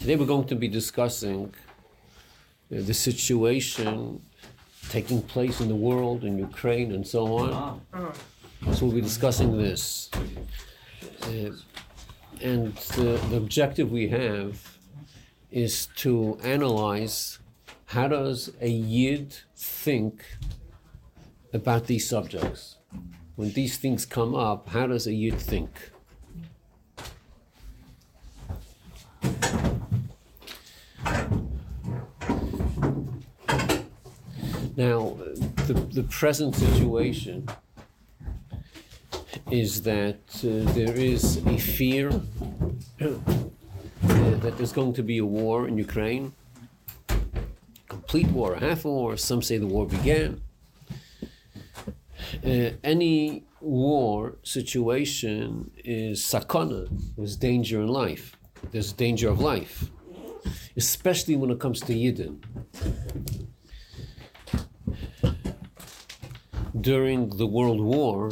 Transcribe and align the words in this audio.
Today 0.00 0.16
we're 0.16 0.24
going 0.24 0.46
to 0.46 0.56
be 0.56 0.66
discussing 0.66 1.52
uh, 2.72 2.80
the 2.88 2.94
situation 2.94 4.22
taking 4.88 5.20
place 5.20 5.60
in 5.60 5.68
the 5.68 5.74
world, 5.74 6.24
in 6.24 6.38
Ukraine, 6.38 6.92
and 6.92 7.06
so 7.06 7.26
on. 7.36 7.82
So 8.72 8.86
we'll 8.86 8.94
be 8.94 9.02
discussing 9.02 9.58
this. 9.58 10.08
Uh, 11.24 11.50
and 12.40 12.74
the, 12.96 13.20
the 13.28 13.36
objective 13.36 13.92
we 13.92 14.08
have 14.08 14.78
is 15.50 15.88
to 15.96 16.38
analyze 16.42 17.38
how 17.84 18.08
does 18.08 18.52
a 18.62 18.70
yid 18.70 19.36
think 19.54 20.24
about 21.52 21.88
these 21.88 22.08
subjects 22.08 22.78
when 23.36 23.52
these 23.52 23.76
things 23.76 24.06
come 24.06 24.34
up 24.34 24.68
how 24.68 24.86
does 24.86 25.06
a 25.08 25.12
yid 25.12 25.38
think 25.38 25.90
now 34.80 35.00
the, 35.66 35.74
the 35.98 36.04
present 36.04 36.54
situation 36.54 37.46
is 39.50 39.82
that 39.82 40.22
uh, 40.38 40.72
there 40.72 40.96
is 40.96 41.22
a 41.54 41.58
fear 41.58 42.08
uh, 42.08 43.08
that 44.42 44.54
there's 44.56 44.72
going 44.72 44.94
to 44.94 45.02
be 45.02 45.18
a 45.18 45.26
war 45.40 45.68
in 45.68 45.76
Ukraine, 45.76 46.32
complete 47.88 48.28
war, 48.28 48.56
half 48.56 48.84
war. 48.84 49.16
Some 49.16 49.42
say 49.42 49.58
the 49.58 49.66
war 49.66 49.86
began. 49.86 50.40
Uh, 52.44 52.70
any 52.94 53.44
war 53.60 54.36
situation 54.42 55.70
is 55.84 56.20
sakana. 56.32 56.82
There's 57.16 57.36
danger 57.36 57.78
in 57.82 57.88
life. 57.88 58.36
There's 58.72 58.92
danger 58.92 59.28
of 59.28 59.40
life, 59.40 59.90
especially 60.76 61.36
when 61.40 61.50
it 61.50 61.58
comes 61.64 61.80
to 61.80 61.92
Yidden. 61.92 62.34
During 66.80 67.30
the 67.30 67.46
World 67.46 67.80
War, 67.80 68.30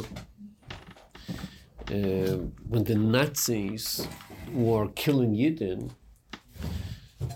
uh, 1.89 2.37
when 2.67 2.83
the 2.85 2.95
Nazis 2.95 4.07
were 4.51 4.87
killing 4.89 5.35
Yidden, 5.35 5.91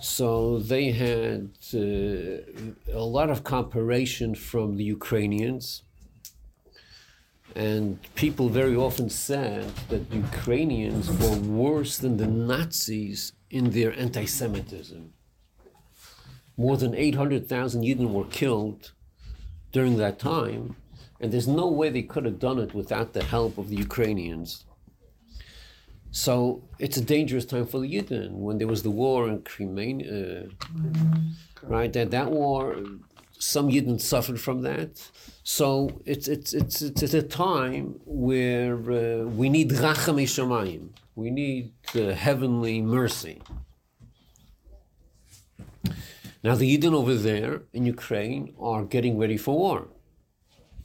so 0.02 0.59
they 0.59 0.92
had 0.92 1.52
uh, 1.73 1.78
a 2.92 3.05
lot 3.17 3.30
of 3.30 3.44
cooperation 3.44 4.36
from 4.36 4.78
the 4.78 4.83
Ukrainians. 4.83 5.83
And 7.55 8.00
people 8.16 8.50
very 8.50 8.75
often 8.75 9.09
said 9.09 9.66
that 9.89 10.11
Ukrainians 10.11 11.11
were 11.22 11.38
worse 11.38 11.98
than 11.98 12.17
the 12.17 12.27
Nazis 12.27 13.33
in 13.52 13.70
their 13.72 13.94
anti 13.94 14.25
Semitism. 14.25 15.14
More 16.58 16.77
than 16.77 16.95
800,000 16.95 17.83
Yidden 17.83 18.11
were 18.11 18.25
killed 18.25 18.92
during 19.72 19.98
that 19.98 20.20
time, 20.20 20.75
and 21.19 21.31
there's 21.31 21.47
no 21.47 21.67
way 21.67 21.89
they 21.89 22.02
could 22.02 22.25
have 22.25 22.39
done 22.39 22.59
it 22.59 22.73
without 22.73 23.14
the 23.14 23.23
help 23.23 23.58
of 23.58 23.69
the 23.69 23.75
Ukrainians. 23.75 24.66
So 26.11 26.64
it's 26.78 26.97
a 26.97 27.02
dangerous 27.02 27.45
time 27.45 27.66
for 27.66 27.80
the 27.80 27.92
Yidden. 27.92 28.33
When 28.33 28.59
there 28.59 28.67
was 28.67 28.83
the 28.83 28.92
war 28.92 29.28
in 29.28 29.42
Crimea, 29.42 30.44
uh, 30.44 30.47
right? 31.64 31.92
That 31.92 32.11
that 32.11 32.30
war, 32.30 32.78
some 33.39 33.67
Yidden 33.70 34.00
suffered 34.00 34.39
from 34.39 34.61
that. 34.61 35.09
So 35.44 35.67
it's 36.05 36.28
it's 36.28 36.53
it's 36.53 36.83
it's, 36.83 37.16
a 37.16 37.23
time 37.23 38.00
where 38.05 38.75
uh, 38.75 39.25
we 39.25 39.50
need 39.50 39.72
racham 39.72 40.17
shamayim. 40.36 40.89
We 41.16 41.31
need 41.31 41.73
uh, 41.95 42.11
heavenly 42.11 42.81
mercy. 42.81 43.42
Now 46.44 46.55
the 46.55 46.77
Yidden 46.77 46.94
over 46.94 47.16
there 47.16 47.64
in 47.73 47.86
Ukraine 47.86 48.53
are 48.59 48.83
getting 48.83 49.17
ready 49.17 49.38
for 49.38 49.58
war. 49.58 49.88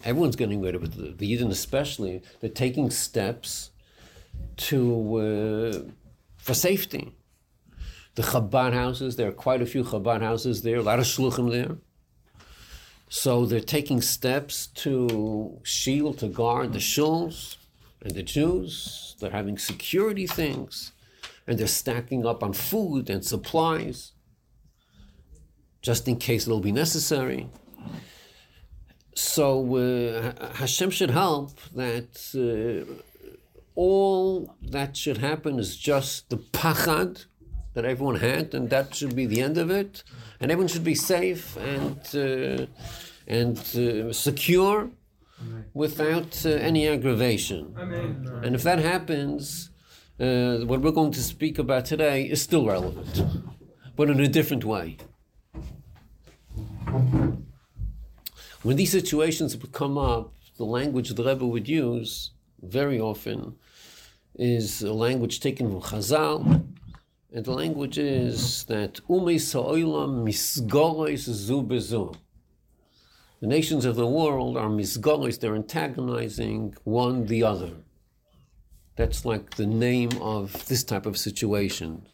Everyone's 0.05 0.37
getting 0.37 0.63
ready, 0.63 0.79
but 0.79 0.93
the, 0.93 1.11
the 1.11 1.37
Yidden 1.37 1.51
especially, 1.51 2.23
they're 2.41 2.51
taking 2.51 2.91
steps 2.91 3.71
to 4.57 5.17
uh, 5.17 5.91
for 6.37 6.55
safety. 6.55 7.15
The 8.15 8.23
Chabad 8.23 8.73
houses, 8.73 9.17
there 9.17 9.29
are 9.29 9.33
quite 9.33 9.63
a 9.63 9.67
few 9.67 9.85
Chabad 9.85 10.23
houses 10.23 10.63
there, 10.63 10.77
a 10.77 10.83
lot 10.83 10.99
of 10.99 11.05
shluchim 11.05 11.51
there. 11.51 11.77
So 13.09 13.47
they're 13.47 13.61
taking 13.61 14.01
steps 14.01 14.67
to 14.67 15.61
shield, 15.63 16.19
to 16.19 16.29
guard 16.29 16.73
the 16.73 16.79
shuls 16.79 17.57
and 18.03 18.13
the 18.15 18.23
Jews. 18.23 19.17
They're 19.19 19.31
having 19.31 19.59
security 19.59 20.27
things, 20.27 20.93
and 21.47 21.59
they're 21.59 21.67
stacking 21.67 22.27
up 22.27 22.43
on 22.43 22.53
food 22.53 23.09
and 23.09 23.25
supplies, 23.25 24.13
just 25.81 26.07
in 26.07 26.17
case 26.17 26.47
it'll 26.47 26.61
be 26.61 26.73
necessary. 26.73 27.49
So 29.19 29.77
uh, 29.77 30.55
Hashem 30.55 30.91
should 30.91 31.11
help 31.11 31.59
that. 31.75 32.13
Uh, 32.35 33.03
all 33.75 34.57
that 34.61 34.97
should 34.97 35.19
happen 35.19 35.59
is 35.59 35.77
just 35.77 36.31
the 36.31 36.37
pachad 36.37 37.27
that 37.75 37.85
everyone 37.85 38.17
had, 38.17 38.55
and 38.55 38.71
that 38.71 38.95
should 38.95 39.15
be 39.15 39.27
the 39.27 39.41
end 39.41 39.57
of 39.59 39.71
it, 39.71 40.03
and 40.41 40.51
everyone 40.51 40.69
should 40.69 40.85
be 40.85 40.97
safe 40.97 41.57
and 41.57 42.01
uh, 42.15 42.67
and 43.27 43.59
uh, 43.77 44.13
secure 44.13 44.91
without 45.75 46.45
uh, 46.45 46.51
any 46.51 46.89
aggravation. 46.89 47.75
Amen. 47.77 48.29
And 48.45 48.55
if 48.55 48.63
that 48.63 48.81
happens, 48.81 49.71
uh, 50.21 50.59
what 50.71 50.81
we're 50.81 50.99
going 51.01 51.13
to 51.13 51.23
speak 51.23 51.59
about 51.59 51.85
today 51.85 52.23
is 52.25 52.43
still 52.43 52.67
relevant, 52.67 53.23
but 53.97 54.11
in 54.11 54.19
a 54.21 54.29
different 54.29 54.65
way. 54.65 54.97
When 58.63 58.77
these 58.77 58.91
situations 58.91 59.57
would 59.57 59.73
come 59.73 59.97
up, 59.97 60.35
the 60.57 60.65
language 60.65 61.11
the 61.11 61.23
Rebbe 61.23 61.47
would 61.47 61.69
use 61.69 62.33
very 62.61 62.99
often 62.99 63.55
is 64.35 64.83
a 64.83 64.93
language 64.93 65.39
taken 65.39 65.71
from 65.71 65.81
Chazal, 65.81 66.67
and 67.33 67.45
the 67.45 67.53
language 67.53 67.99
is 67.99 68.65
that 68.65 69.01
Zu 69.07 69.25
The 73.41 73.47
nations 73.47 73.85
of 73.85 73.95
the 73.95 74.09
world 74.09 74.57
are 74.57 74.69
misgoros, 74.69 75.39
they're 75.39 75.55
antagonizing 75.55 76.75
one 76.83 77.27
the 77.27 77.45
other. 77.45 77.71
That's 78.97 79.25
like 79.25 79.55
the 79.55 79.67
name 79.67 80.11
of 80.21 80.67
this 80.67 80.83
type 80.83 81.07
of 81.07 81.17
situation. 81.17 82.09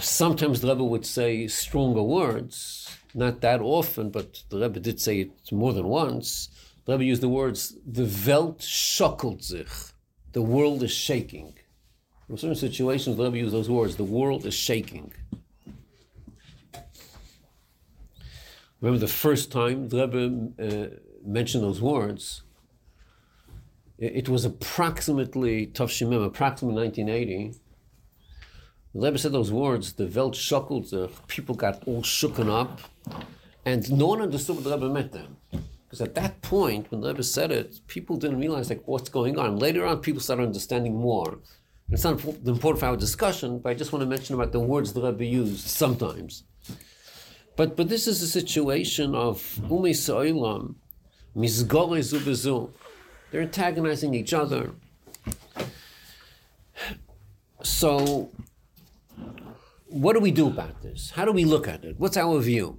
Sometimes 0.00 0.60
the 0.60 0.68
Rebbe 0.68 0.84
would 0.84 1.06
say 1.06 1.46
stronger 1.46 2.02
words, 2.02 2.88
not 3.14 3.40
that 3.42 3.60
often, 3.60 4.10
but 4.10 4.42
the 4.48 4.58
Rebbe 4.58 4.80
did 4.80 5.00
say 5.00 5.20
it 5.20 5.52
more 5.52 5.72
than 5.72 5.86
once. 5.86 6.48
The 6.84 6.92
Rebbe 6.92 7.04
used 7.04 7.22
the 7.22 7.28
words, 7.28 7.76
the 7.86 8.10
Welt 8.26 8.60
schockelt 8.60 9.42
sich. 9.42 9.92
The 10.32 10.42
world 10.42 10.82
is 10.82 10.92
shaking. 10.92 11.54
In 12.28 12.38
certain 12.38 12.56
situations, 12.56 13.16
the 13.16 13.24
Rebbe 13.24 13.38
used 13.38 13.54
those 13.54 13.68
words, 13.68 13.96
the 13.96 14.04
world 14.04 14.46
is 14.46 14.54
shaking. 14.54 15.12
Remember 18.80 18.98
the 18.98 19.12
first 19.12 19.52
time 19.52 19.88
the 19.90 20.06
Rebbe 20.06 20.48
uh, 20.58 20.96
mentioned 21.24 21.62
those 21.62 21.80
words, 21.80 22.42
it, 23.98 24.28
was 24.28 24.44
approximately, 24.44 25.68
Tavshimim, 25.68 26.26
approximately 26.26 26.82
1980. 26.82 27.54
The 28.94 29.00
Rebbe 29.00 29.18
said 29.18 29.32
those 29.32 29.50
words, 29.50 29.94
the 29.94 30.06
Welt 30.06 30.34
schockelt 30.34 30.90
the 30.90 31.10
people 31.26 31.54
got 31.54 31.82
all 31.86 32.02
shooken 32.02 32.50
up, 32.50 32.80
and 33.64 33.90
no 33.90 34.06
one 34.08 34.20
understood 34.20 34.56
what 34.56 34.64
the 34.64 34.74
Rebbe 34.74 34.90
meant 34.90 35.12
then. 35.12 35.36
Because 35.84 36.02
at 36.02 36.14
that 36.14 36.42
point, 36.42 36.90
when 36.90 37.00
the 37.00 37.08
Rebbe 37.08 37.22
said 37.22 37.50
it, 37.50 37.80
people 37.86 38.16
didn't 38.16 38.40
realize 38.40 38.68
like 38.68 38.82
what's 38.86 39.08
going 39.08 39.38
on. 39.38 39.58
Later 39.58 39.86
on, 39.86 40.00
people 40.00 40.20
started 40.20 40.44
understanding 40.44 40.94
more. 40.94 41.38
It's 41.90 42.04
not 42.04 42.24
important 42.24 42.80
for 42.80 42.86
our 42.86 42.96
discussion, 42.96 43.58
but 43.58 43.70
I 43.70 43.74
just 43.74 43.92
want 43.92 44.02
to 44.02 44.08
mention 44.08 44.34
about 44.34 44.52
the 44.52 44.60
words 44.60 44.92
the 44.92 45.02
Rebbe 45.02 45.24
used 45.24 45.66
sometimes. 45.68 46.44
But 47.56 47.76
but 47.76 47.88
this 47.88 48.06
is 48.06 48.22
a 48.22 48.26
situation 48.26 49.14
of 49.14 49.60
umi 49.70 49.92
so'ilam, 49.92 50.76
mizgore 51.36 51.98
zubezu. 52.00 52.70
They're 53.30 53.42
antagonizing 53.42 54.14
each 54.14 54.32
other. 54.32 54.72
So, 57.62 58.30
what 59.92 60.14
do 60.14 60.20
we 60.20 60.30
do 60.30 60.46
about 60.46 60.82
this? 60.82 61.10
How 61.10 61.24
do 61.24 61.32
we 61.32 61.44
look 61.44 61.68
at 61.68 61.84
it? 61.84 61.98
What's 61.98 62.16
our 62.16 62.40
view? 62.40 62.78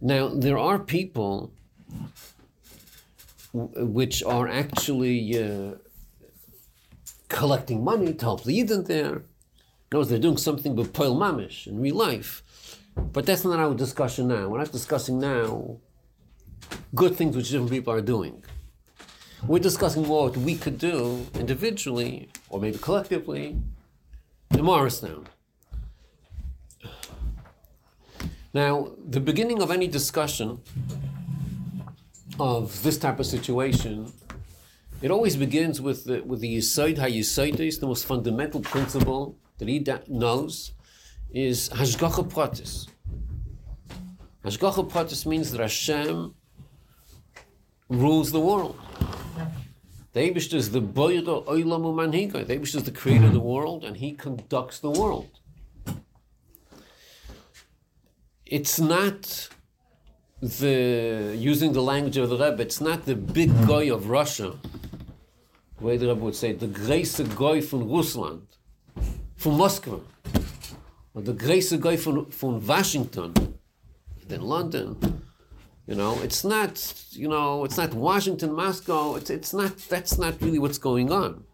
Now, 0.00 0.28
there 0.28 0.58
are 0.58 0.78
people 0.78 1.52
which 3.52 4.22
are 4.22 4.46
actually 4.46 5.42
uh, 5.42 5.76
collecting 7.28 7.82
money 7.82 8.12
to 8.12 8.24
help 8.24 8.44
the 8.44 8.60
Yidden 8.60 8.86
there. 8.86 9.22
Knows 9.90 10.10
they're 10.10 10.18
doing 10.18 10.36
something 10.36 10.76
with 10.76 10.92
Poil 10.92 11.16
Mamish 11.16 11.66
in 11.66 11.80
real 11.80 11.96
life. 11.96 12.42
But 12.94 13.24
that's 13.24 13.44
not 13.44 13.58
our 13.58 13.74
discussion 13.74 14.28
now. 14.28 14.48
We're 14.48 14.58
not 14.58 14.70
discussing 14.70 15.18
now 15.18 15.78
good 16.94 17.16
things 17.16 17.34
which 17.34 17.50
different 17.50 17.70
people 17.70 17.92
are 17.92 18.02
doing. 18.02 18.44
We're 19.46 19.60
discussing 19.60 20.06
more 20.06 20.24
what 20.24 20.36
we 20.36 20.56
could 20.56 20.78
do 20.78 21.26
individually 21.34 22.28
or 22.50 22.60
maybe 22.60 22.76
collectively 22.78 23.56
in 24.52 24.64
Morristown. 24.64 25.26
Now, 28.54 28.92
the 29.06 29.20
beginning 29.20 29.60
of 29.62 29.70
any 29.70 29.88
discussion 29.88 30.60
of 32.40 32.82
this 32.82 32.98
type 32.98 33.20
of 33.20 33.26
situation, 33.26 34.12
it 35.02 35.10
always 35.10 35.36
begins 35.36 35.80
with 35.80 36.04
the, 36.04 36.22
with 36.22 36.40
the 36.40 36.56
Yisoid 36.56 36.96
HaYisoidis, 36.96 37.78
the 37.80 37.86
most 37.86 38.06
fundamental 38.06 38.60
principle 38.60 39.36
that 39.58 39.68
he 39.68 39.84
knows 40.08 40.72
is 41.30 41.68
Hashgacha 41.68 42.28
Pratis. 42.30 42.88
Hashgacha 44.44 44.90
Pratis 44.90 45.26
means 45.26 45.52
that 45.52 45.60
Hashem 45.60 46.34
rules 47.88 48.32
the 48.32 48.40
world. 48.40 48.78
The 50.14 50.20
Abish 50.20 50.54
is 50.54 50.70
the 50.70 50.80
Boyra 50.80 51.44
Oilamu 51.44 51.92
Manhiga. 51.94 52.46
The 52.46 52.56
Abish 52.56 52.74
is 52.74 52.84
the 52.84 52.90
creator 52.90 53.26
of 53.26 53.34
the 53.34 53.40
hmm. 53.40 53.46
world 53.46 53.84
and 53.84 53.96
he 53.96 54.12
conducts 54.12 54.78
the 54.78 54.90
world. 54.90 55.28
It's 58.46 58.80
not 58.80 59.50
the, 60.40 61.36
using 61.36 61.72
the 61.72 61.82
language 61.82 62.16
of 62.16 62.30
the 62.30 62.38
Rebbe, 62.38 62.62
it's 62.62 62.80
not 62.80 63.04
the 63.04 63.14
big 63.14 63.50
hmm. 63.50 63.66
guy 63.66 63.82
of 63.90 64.08
Russia, 64.08 64.54
the 65.78 65.84
way 65.84 65.98
the 65.98 66.08
Rebbe 66.08 66.20
would 66.20 66.36
say, 66.36 66.52
the 66.52 66.66
greatest 66.66 67.36
guy 67.36 67.60
from 67.60 67.90
Rusland, 67.90 68.46
from 69.36 69.58
Moscow, 69.58 70.02
or 71.12 71.22
the 71.22 71.34
greatest 71.34 71.80
guy 71.80 71.96
from, 71.96 72.30
from 72.30 72.66
Washington, 72.66 73.34
then 74.26 74.40
London. 74.40 75.22
You 75.88 75.94
know, 75.94 76.20
it's 76.20 76.44
not, 76.44 76.94
you 77.12 77.28
know, 77.28 77.64
it's 77.64 77.78
not 77.78 77.94
Washington, 77.94 78.52
Moscow. 78.52 79.14
It's, 79.14 79.30
it's 79.30 79.54
not, 79.54 79.74
that's 79.88 80.18
not 80.18 80.38
really 80.42 80.58
what's 80.58 80.76
going 80.76 81.10
on. 81.10 81.44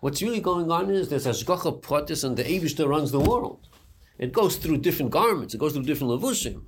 What's 0.00 0.20
really 0.20 0.40
going 0.40 0.70
on 0.70 0.90
is 0.90 1.08
there's 1.08 1.26
Hashgacha 1.26 1.80
Pratis 1.80 2.22
and 2.22 2.36
the 2.36 2.44
Abishter 2.44 2.86
runs 2.86 3.12
the 3.12 3.20
world. 3.20 3.68
It 4.18 4.30
goes 4.30 4.56
through 4.56 4.78
different 4.78 5.10
garments, 5.10 5.54
it 5.54 5.58
goes 5.58 5.72
through 5.72 5.84
different 5.84 6.12
levushim. 6.12 6.64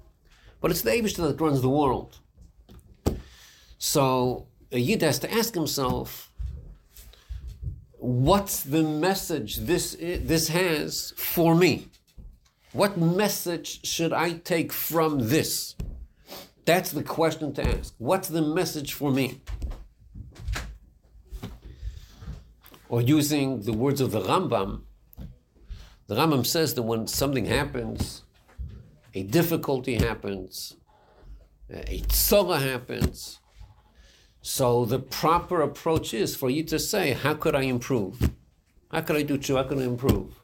But 0.62 0.70
it's 0.70 0.80
the 0.80 0.92
Abishter 0.92 1.28
that 1.28 1.38
runs 1.38 1.60
the 1.60 1.68
world. 1.68 2.20
So 3.76 4.46
a 4.72 4.78
Yid 4.78 5.02
has 5.02 5.18
to 5.18 5.30
ask 5.30 5.52
himself, 5.52 6.32
what's 7.98 8.62
the 8.62 8.82
message 8.82 9.56
this, 9.56 9.94
this 10.00 10.48
has 10.48 11.12
for 11.18 11.54
me? 11.54 11.88
What 12.72 12.96
message 12.96 13.86
should 13.86 14.14
I 14.14 14.38
take 14.38 14.72
from 14.72 15.28
this? 15.28 15.74
That's 16.64 16.92
the 16.92 17.02
question 17.02 17.52
to 17.54 17.78
ask. 17.78 17.94
What's 17.98 18.28
the 18.28 18.40
message 18.40 18.94
for 18.94 19.10
me? 19.10 19.40
Or 22.88 23.02
using 23.02 23.62
the 23.62 23.72
words 23.72 24.00
of 24.00 24.12
the 24.12 24.20
Rambam, 24.20 24.82
the 26.06 26.14
Rambam 26.14 26.46
says 26.46 26.74
that 26.74 26.82
when 26.82 27.06
something 27.06 27.46
happens, 27.46 28.22
a 29.14 29.22
difficulty 29.22 29.94
happens, 29.94 30.76
a 31.70 32.00
tzora 32.00 32.60
happens, 32.60 33.40
so 34.40 34.84
the 34.84 34.98
proper 34.98 35.62
approach 35.62 36.12
is 36.14 36.36
for 36.36 36.50
you 36.50 36.62
to 36.64 36.78
say, 36.78 37.12
how 37.12 37.34
could 37.34 37.54
I 37.54 37.62
improve? 37.62 38.30
How 38.90 39.00
could 39.00 39.16
I 39.16 39.22
do 39.22 39.38
two? 39.38 39.56
How 39.56 39.64
could 39.64 39.78
I 39.78 39.84
improve? 39.84 40.40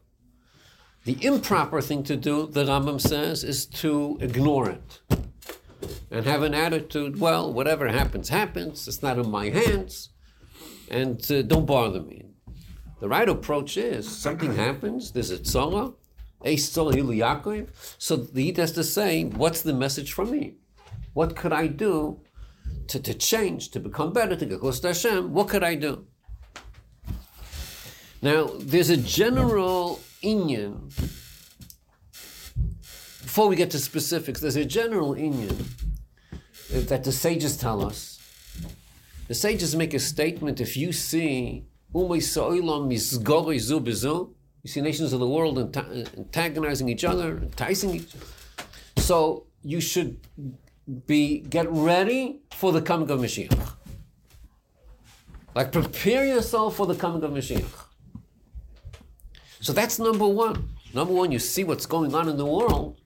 The 1.04 1.22
improper 1.24 1.80
thing 1.80 2.02
to 2.04 2.16
do, 2.16 2.46
the 2.46 2.64
Rambam 2.64 3.00
says, 3.00 3.44
is 3.44 3.64
to 3.66 4.18
ignore 4.20 4.68
it 4.70 5.00
and 6.10 6.26
have 6.26 6.42
an 6.42 6.54
attitude, 6.54 7.20
well, 7.20 7.52
whatever 7.52 7.88
happens, 7.88 8.28
happens. 8.28 8.88
It's 8.88 9.02
not 9.02 9.18
in 9.18 9.30
my 9.30 9.50
hands, 9.50 10.10
and 10.90 11.24
uh, 11.30 11.42
don't 11.42 11.66
bother 11.66 12.00
me. 12.00 12.26
The 13.00 13.08
right 13.08 13.28
approach 13.28 13.76
is 13.76 14.08
something 14.08 14.56
happens, 14.56 15.12
there's 15.12 15.30
a 15.30 15.38
tzara, 15.38 15.94
a 16.44 16.56
tzara 16.56 17.68
so 17.98 18.16
the 18.16 18.44
Yid 18.44 18.56
has 18.56 18.72
to 18.72 18.84
say, 18.84 19.24
what's 19.24 19.62
the 19.62 19.72
message 19.72 20.12
from 20.12 20.30
me? 20.30 20.56
What 21.14 21.36
could 21.36 21.52
I 21.52 21.66
do 21.66 22.20
to, 22.88 23.00
to 23.00 23.14
change, 23.14 23.70
to 23.70 23.80
become 23.80 24.12
better, 24.12 24.36
to 24.36 24.46
get 24.46 24.60
close 24.60 24.80
to 24.80 24.88
Hashem? 24.88 25.32
What 25.32 25.48
could 25.48 25.64
I 25.64 25.76
do? 25.76 26.06
Now, 28.22 28.50
there's 28.58 28.90
a 28.90 28.96
general 28.96 30.00
inyan. 30.22 30.90
Before 33.22 33.48
we 33.48 33.56
get 33.56 33.70
to 33.70 33.78
specifics, 33.78 34.40
there's 34.40 34.56
a 34.56 34.64
general 34.64 35.14
inyan 35.14 35.56
that 36.72 37.04
the 37.04 37.12
sages 37.12 37.56
tell 37.56 37.84
us. 37.84 38.18
The 39.28 39.34
sages 39.34 39.76
make 39.76 39.94
a 39.94 39.98
statement 39.98 40.60
if 40.60 40.76
you 40.76 40.92
see 40.92 41.66
you 41.92 42.20
see 44.64 44.80
nations 44.80 45.12
of 45.12 45.20
the 45.20 45.28
world 45.28 45.58
antagonizing 45.58 46.88
each 46.88 47.04
other, 47.04 47.38
enticing 47.38 47.94
each 47.96 48.14
other. 48.14 48.24
So 48.98 49.46
you 49.62 49.80
should 49.80 50.20
be 51.06 51.40
get 51.40 51.68
ready 51.70 52.40
for 52.52 52.70
the 52.72 52.80
coming 52.80 53.10
of 53.10 53.18
Mashiach. 53.20 53.72
Like 55.54 55.72
prepare 55.72 56.24
yourself 56.26 56.76
for 56.76 56.86
the 56.86 56.94
coming 56.94 57.24
of 57.24 57.32
Mashiach. 57.32 57.86
So 59.60 59.72
that's 59.72 59.98
number 59.98 60.26
one. 60.26 60.70
Number 60.94 61.12
one, 61.12 61.32
you 61.32 61.38
see 61.38 61.64
what's 61.64 61.86
going 61.86 62.14
on 62.14 62.28
in 62.28 62.36
the 62.36 62.46
world, 62.46 62.99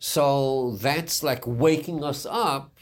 so 0.00 0.76
that's 0.80 1.22
like 1.22 1.46
waking 1.46 2.02
us 2.02 2.26
up 2.26 2.74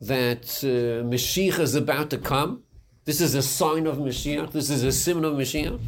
that 0.00 0.42
uh, 0.64 1.06
Mashiach 1.08 1.60
is 1.60 1.76
about 1.76 2.10
to 2.10 2.18
come. 2.18 2.64
This 3.04 3.20
is 3.20 3.36
a 3.36 3.42
sign 3.42 3.86
of 3.86 3.98
Mashiach. 3.98 4.50
This 4.50 4.68
is 4.68 4.82
a 4.82 4.90
symbol 4.90 5.26
of 5.26 5.34
Mashiach. 5.38 5.80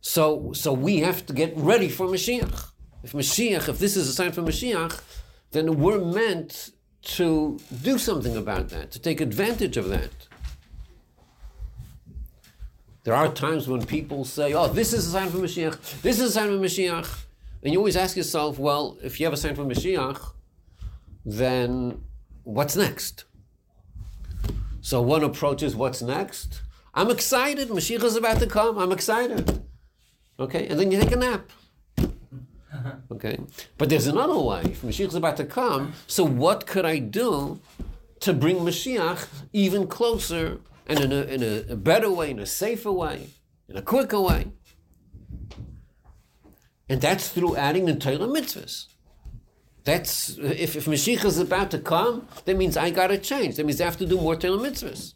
So, 0.00 0.52
so 0.52 0.72
we 0.72 0.98
have 0.98 1.26
to 1.26 1.32
get 1.32 1.52
ready 1.56 1.88
for 1.88 2.06
Mashiach. 2.06 2.70
If 3.02 3.12
Mashiach, 3.12 3.68
if 3.68 3.80
this 3.80 3.96
is 3.96 4.08
a 4.08 4.12
sign 4.12 4.30
for 4.30 4.42
Mashiach, 4.42 5.00
then 5.50 5.80
we're 5.80 5.98
meant 5.98 6.70
to 7.02 7.58
do 7.82 7.98
something 7.98 8.36
about 8.36 8.68
that, 8.68 8.92
to 8.92 9.00
take 9.00 9.20
advantage 9.20 9.76
of 9.76 9.88
that. 9.88 10.10
There 13.02 13.14
are 13.14 13.30
times 13.30 13.66
when 13.66 13.84
people 13.84 14.24
say, 14.24 14.54
oh, 14.54 14.68
this 14.68 14.92
is 14.92 15.08
a 15.08 15.10
sign 15.10 15.30
for 15.30 15.38
Mashiach, 15.38 16.00
this 16.02 16.20
is 16.20 16.30
a 16.30 16.32
sign 16.32 16.48
for 16.48 16.64
Mashiach. 16.64 17.24
And 17.64 17.72
you 17.72 17.78
always 17.78 17.96
ask 17.96 18.14
yourself, 18.16 18.58
well, 18.58 18.98
if 19.02 19.18
you 19.18 19.24
have 19.24 19.32
a 19.32 19.38
sign 19.38 19.54
from 19.54 19.70
Mashiach, 19.70 20.20
then 21.24 22.02
what's 22.42 22.76
next? 22.76 23.24
So 24.82 25.00
one 25.00 25.24
approach 25.24 25.62
is 25.62 25.74
what's 25.74 26.02
next? 26.02 26.60
I'm 26.92 27.10
excited. 27.10 27.70
Mashiach 27.70 28.04
is 28.04 28.16
about 28.16 28.38
to 28.40 28.46
come. 28.46 28.76
I'm 28.76 28.92
excited. 28.92 29.62
Okay, 30.38 30.66
and 30.66 30.78
then 30.78 30.92
you 30.92 31.00
take 31.00 31.12
a 31.12 31.16
nap. 31.16 31.50
Okay, 33.10 33.38
but 33.78 33.88
there's 33.88 34.06
another 34.06 34.38
way. 34.38 34.60
If 34.64 34.82
Mashiach 34.82 35.08
is 35.08 35.14
about 35.14 35.38
to 35.38 35.46
come, 35.46 35.94
so 36.06 36.22
what 36.22 36.66
could 36.66 36.84
I 36.84 36.98
do 36.98 37.60
to 38.20 38.34
bring 38.34 38.58
Mashiach 38.58 39.26
even 39.54 39.86
closer 39.86 40.58
and 40.86 41.00
in 41.00 41.12
a, 41.12 41.22
in 41.22 41.70
a 41.70 41.76
better 41.76 42.10
way, 42.10 42.30
in 42.30 42.38
a 42.38 42.46
safer 42.46 42.92
way, 42.92 43.30
in 43.68 43.76
a 43.76 43.82
quicker 43.82 44.20
way? 44.20 44.48
And 46.88 47.00
that's 47.00 47.28
through 47.28 47.56
adding 47.56 47.86
the 47.86 47.94
Torah 47.94 48.18
mitzvahs. 48.18 48.86
That's 49.84 50.38
if, 50.38 50.76
if 50.76 50.86
Mashiach 50.86 51.24
is 51.24 51.38
about 51.38 51.70
to 51.72 51.78
come, 51.78 52.26
that 52.44 52.56
means 52.56 52.76
I 52.76 52.90
gotta 52.90 53.18
change. 53.18 53.56
That 53.56 53.66
means 53.66 53.80
I 53.80 53.84
have 53.84 53.98
to 53.98 54.06
do 54.06 54.16
more 54.16 54.36
Torah 54.36 54.58
mitzvahs. 54.58 55.14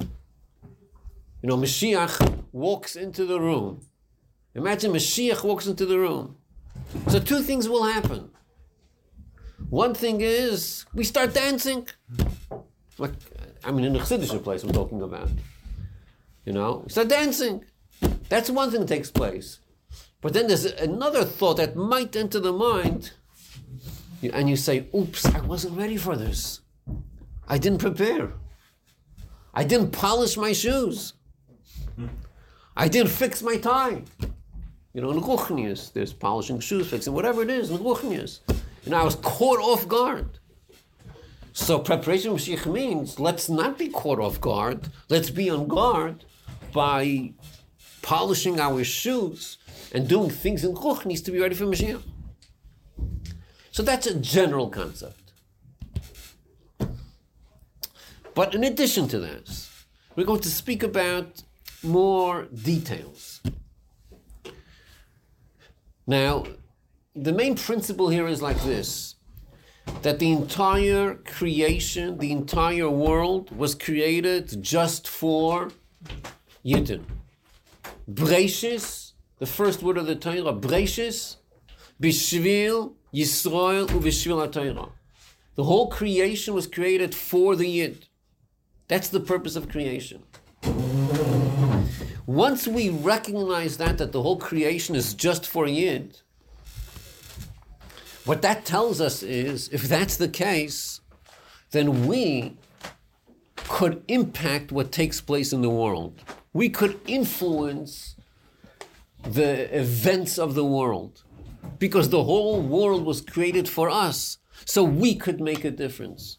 You 0.00 1.48
know, 1.48 1.56
Mashiach 1.56 2.44
walks 2.52 2.96
into 2.96 3.24
the 3.24 3.40
room. 3.40 3.82
Imagine 4.54 4.92
Mashiach 4.92 5.44
walks 5.44 5.66
into 5.66 5.86
the 5.86 5.98
room. 5.98 6.36
So 7.08 7.20
two 7.20 7.42
things 7.42 7.68
will 7.68 7.84
happen. 7.84 8.30
One 9.70 9.94
thing 9.94 10.20
is 10.20 10.86
we 10.94 11.04
start 11.04 11.34
dancing. 11.34 11.88
Like 12.98 13.12
I 13.64 13.72
mean 13.72 13.84
in 13.84 13.92
the 13.92 13.98
Chassidish 14.00 14.42
place 14.42 14.62
I'm 14.62 14.72
talking 14.72 15.02
about. 15.02 15.28
You 16.44 16.52
know, 16.52 16.82
we 16.84 16.90
start 16.90 17.08
dancing. 17.08 17.64
That's 18.28 18.50
one 18.50 18.70
thing 18.70 18.80
that 18.80 18.88
takes 18.88 19.10
place. 19.10 19.60
But 20.24 20.32
then 20.32 20.46
there's 20.46 20.64
another 20.64 21.22
thought 21.22 21.58
that 21.58 21.76
might 21.76 22.16
enter 22.16 22.40
the 22.40 22.50
mind, 22.50 23.12
and 24.22 24.48
you 24.48 24.56
say, 24.56 24.88
Oops, 24.94 25.26
I 25.26 25.40
wasn't 25.40 25.76
ready 25.76 25.98
for 25.98 26.16
this. 26.16 26.60
I 27.46 27.58
didn't 27.58 27.80
prepare. 27.80 28.32
I 29.52 29.64
didn't 29.64 29.90
polish 29.90 30.38
my 30.38 30.54
shoes. 30.54 31.12
I 32.74 32.88
didn't 32.88 33.10
fix 33.10 33.42
my 33.42 33.58
tie. 33.58 34.02
You 34.94 35.02
know, 35.02 35.10
in 35.10 35.20
Ruchnius, 35.20 35.92
there's 35.92 36.14
polishing 36.14 36.58
shoes, 36.58 36.88
fixing 36.88 37.12
whatever 37.12 37.42
it 37.42 37.50
is 37.50 37.70
in 37.70 37.76
Ruchnius. 37.76 38.40
And 38.86 38.94
I 38.94 39.04
was 39.04 39.16
caught 39.16 39.60
off 39.60 39.86
guard. 39.86 40.38
So 41.52 41.78
preparation 41.78 42.32
Mashiach 42.32 42.64
means 42.72 43.20
let's 43.20 43.50
not 43.50 43.76
be 43.76 43.90
caught 43.90 44.20
off 44.20 44.40
guard. 44.40 44.88
Let's 45.10 45.28
be 45.28 45.50
on 45.50 45.68
guard 45.68 46.24
by 46.72 47.34
polishing 48.00 48.58
our 48.58 48.84
shoes 48.84 49.58
and 49.94 50.08
doing 50.08 50.28
things 50.28 50.64
in 50.64 50.74
Ruchnius 50.74 51.24
to 51.24 51.30
be 51.30 51.40
ready 51.40 51.54
for 51.54 51.64
Mashiach. 51.64 52.02
So 53.70 53.82
that's 53.82 54.06
a 54.06 54.14
general 54.16 54.68
concept. 54.68 55.32
But 58.34 58.54
in 58.54 58.64
addition 58.64 59.06
to 59.08 59.20
this, 59.20 59.86
we're 60.16 60.26
going 60.26 60.40
to 60.40 60.50
speak 60.50 60.82
about 60.82 61.42
more 61.82 62.44
details. 62.52 63.40
Now, 66.06 66.44
the 67.14 67.32
main 67.32 67.54
principle 67.54 68.08
here 68.08 68.26
is 68.26 68.42
like 68.42 68.60
this 68.62 69.14
that 70.02 70.18
the 70.18 70.32
entire 70.32 71.14
creation, 71.14 72.18
the 72.18 72.32
entire 72.32 72.88
world 72.88 73.54
was 73.56 73.74
created 73.74 74.62
just 74.62 75.06
for 75.06 75.70
Yidden. 76.64 77.04
Breishis, 78.10 79.03
the 79.44 79.50
first 79.50 79.82
word 79.82 79.98
of 79.98 80.06
the 80.06 80.14
Torah, 80.14 80.54
Breishis, 80.54 81.36
Bishvil 82.00 82.94
Yisrael 83.12 83.86
uVishvil 83.88 84.48
HaTorah. 84.48 84.90
The 85.54 85.64
whole 85.64 85.90
creation 85.90 86.54
was 86.54 86.66
created 86.66 87.14
for 87.14 87.54
the 87.54 87.68
Yid. 87.68 88.06
That's 88.88 89.10
the 89.10 89.20
purpose 89.20 89.54
of 89.54 89.68
creation. 89.68 90.22
Once 92.24 92.66
we 92.66 92.88
recognize 92.88 93.76
that, 93.76 93.98
that 93.98 94.12
the 94.12 94.22
whole 94.22 94.38
creation 94.38 94.96
is 94.96 95.12
just 95.12 95.46
for 95.46 95.66
Yid, 95.66 96.20
what 98.24 98.40
that 98.40 98.64
tells 98.64 98.98
us 98.98 99.22
is 99.22 99.68
if 99.68 99.82
that's 99.82 100.16
the 100.16 100.28
case, 100.28 101.02
then 101.72 102.06
we 102.06 102.56
could 103.56 104.02
impact 104.08 104.72
what 104.72 104.90
takes 104.90 105.20
place 105.20 105.52
in 105.52 105.60
the 105.60 105.68
world. 105.68 106.18
We 106.54 106.70
could 106.70 106.98
influence 107.06 108.14
the 109.26 109.76
events 109.76 110.38
of 110.38 110.54
the 110.54 110.64
world 110.64 111.22
because 111.78 112.08
the 112.10 112.24
whole 112.24 112.60
world 112.60 113.04
was 113.04 113.20
created 113.20 113.68
for 113.68 113.88
us, 113.90 114.38
so 114.64 114.84
we 114.84 115.14
could 115.14 115.40
make 115.40 115.64
a 115.64 115.70
difference. 115.70 116.38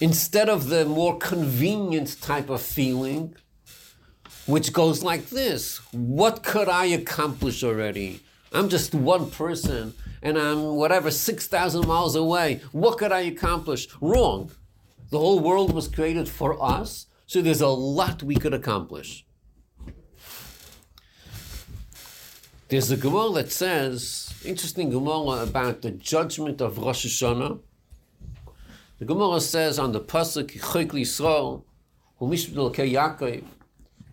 Instead 0.00 0.48
of 0.48 0.68
the 0.68 0.84
more 0.84 1.18
convenient 1.18 2.20
type 2.20 2.48
of 2.48 2.62
feeling, 2.62 3.34
which 4.46 4.72
goes 4.72 5.02
like 5.02 5.28
this 5.28 5.78
What 5.92 6.42
could 6.42 6.68
I 6.68 6.86
accomplish 6.86 7.62
already? 7.62 8.20
I'm 8.52 8.68
just 8.68 8.94
one 8.94 9.30
person 9.30 9.94
and 10.22 10.36
I'm 10.36 10.76
whatever, 10.76 11.10
6,000 11.10 11.86
miles 11.86 12.14
away. 12.14 12.60
What 12.72 12.98
could 12.98 13.12
I 13.12 13.20
accomplish? 13.20 13.88
Wrong. 14.00 14.50
The 15.10 15.18
whole 15.18 15.40
world 15.40 15.72
was 15.72 15.88
created 15.88 16.28
for 16.28 16.62
us, 16.62 17.06
so 17.30 17.40
there's 17.40 17.60
a 17.60 17.68
lot 17.68 18.24
we 18.24 18.34
could 18.34 18.52
accomplish. 18.52 19.24
There's 22.66 22.90
a 22.90 22.96
Gemara 22.96 23.30
that 23.34 23.52
says, 23.52 24.34
interesting 24.44 24.90
Gemara 24.90 25.44
about 25.44 25.82
the 25.82 25.92
judgment 25.92 26.60
of 26.60 26.78
Rosh 26.78 27.06
Hashanah. 27.06 27.60
The 28.98 29.04
Gemara 29.04 29.40
says 29.40 29.78
on 29.78 29.92
the 29.92 30.00
Pasuk, 30.00 30.58
Chayk 30.58 30.90
Yisrael, 30.90 31.62
Hu 32.18 32.26
Mishpil 32.26 32.74
Yaakov, 32.74 33.44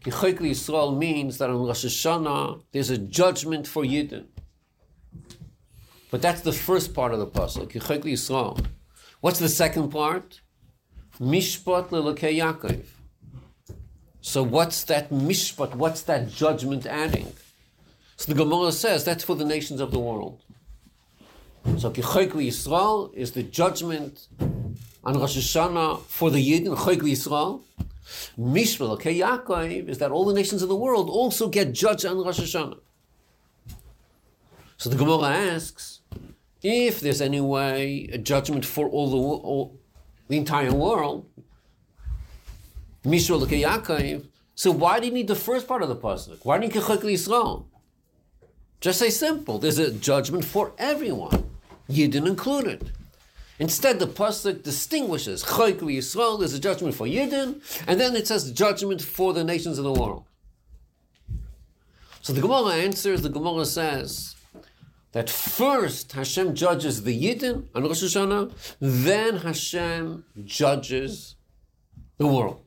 Kichayk 0.02 0.38
Yisrael 0.38 0.96
means 0.96 1.40
that 1.40 1.50
on 1.50 1.66
Rosh 1.66 1.86
Hashanah 1.86 2.62
there's 2.72 2.92
a 2.92 3.00
judgment 3.00 3.66
for 3.66 3.82
Yidden. 3.82 4.28
But 6.12 6.22
that's 6.22 6.42
the 6.42 6.54
first 6.54 6.94
part 6.94 7.14
of 7.14 7.20
the 7.20 7.26
pasuk. 7.26 7.72
Kichayk 7.72 8.04
Yisrael. 8.04 8.64
What's 9.22 9.40
the 9.40 9.50
second 9.50 9.90
part? 9.90 10.42
Mishpat 11.20 11.90
lelokei 11.90 12.38
Yaakov. 12.38 12.86
So 14.28 14.44
what's 14.44 14.84
that 14.84 15.10
mishpat? 15.10 15.76
What's 15.76 16.02
that 16.02 16.28
judgment 16.28 16.86
adding? 16.86 17.32
So 18.18 18.34
the 18.34 18.38
Gemara 18.38 18.74
says 18.74 19.06
that's 19.06 19.24
for 19.24 19.38
the 19.38 19.46
nations 19.46 19.80
of 19.80 19.92
the 19.92 20.00
world. 20.00 20.42
So 21.78 21.90
Kichayk 21.90 22.32
Yisrael 22.32 23.14
is 23.14 23.32
the 23.32 23.44
judgment 23.44 24.28
on 25.06 25.18
Rosh 25.18 25.38
Hashanah 25.38 26.02
for 26.02 26.30
the 26.30 26.46
Yidden, 26.46 26.76
Chayk 26.76 27.00
Yisrael. 27.04 27.62
Mishpah 28.38 29.00
Yaakov 29.00 29.88
is 29.88 30.00
that 30.00 30.12
all 30.12 30.26
the 30.26 30.34
nations 30.34 30.62
of 30.62 30.68
the 30.68 30.76
world 30.76 31.10
also 31.10 31.48
get 31.48 31.72
judged 31.72 32.06
on 32.06 32.18
Rosh 32.18 32.42
Hashanah. 32.42 32.80
So 34.76 34.90
the 34.90 34.98
Gemara 34.98 35.30
asks, 35.30 36.02
if 36.62 37.00
there's 37.00 37.22
any 37.22 37.40
way 37.40 38.10
a 38.12 38.18
judgment 38.18 38.66
for 38.66 38.90
all 38.90 39.10
the 39.10 39.18
all, 39.18 39.80
the 40.28 40.36
entire 40.36 40.74
world, 40.74 41.26
Mishpah 43.08 43.48
Yaakov, 43.48 44.26
so 44.54 44.70
why 44.70 45.00
do 45.00 45.06
you 45.06 45.14
need 45.14 45.30
the 45.30 45.36
first 45.36 45.66
part 45.66 45.82
of 45.82 45.88
the 45.88 45.96
pasuk? 45.96 46.44
Why 46.44 46.58
do 46.58 46.68
you 46.68 46.74
need 46.74 46.82
Yisrael? 46.82 47.64
Just 48.82 49.00
say 49.00 49.10
simple. 49.10 49.60
There's 49.60 49.78
a 49.78 49.94
judgment 49.94 50.44
for 50.44 50.74
everyone, 50.78 51.50
Yidden 51.90 52.28
included. 52.28 52.92
Instead, 53.60 54.00
the 54.00 54.08
pasuk 54.08 54.62
distinguishes 54.62 55.46
Chayk 55.46 55.80
Yisrael. 55.80 56.38
There's 56.40 56.54
a 56.54 56.60
judgment 56.60 56.96
for 56.96 57.08
Yidden, 57.08 57.62
and 57.88 57.98
then 57.98 58.14
it 58.14 58.28
says 58.28 58.52
judgment 58.52 59.02
for 59.02 59.32
the 59.34 59.46
nations 59.46 59.78
of 59.78 59.86
the 59.86 59.94
world. 59.94 60.26
So 62.22 62.34
the 62.34 62.42
Gemara 62.42 62.74
answers. 62.74 63.22
The 63.22 63.30
Gemara 63.30 63.66
says 63.66 64.36
that 65.14 65.30
first 65.30 66.12
Hashem 66.12 66.56
judges 66.56 67.04
the 67.04 67.18
Yidden 67.18 67.68
on 67.74 67.84
Rosh 67.84 68.04
Hashanah, 68.04 68.52
then 68.82 69.38
Hashem 69.38 70.26
judges 70.44 71.36
the 72.18 72.28
world. 72.28 72.67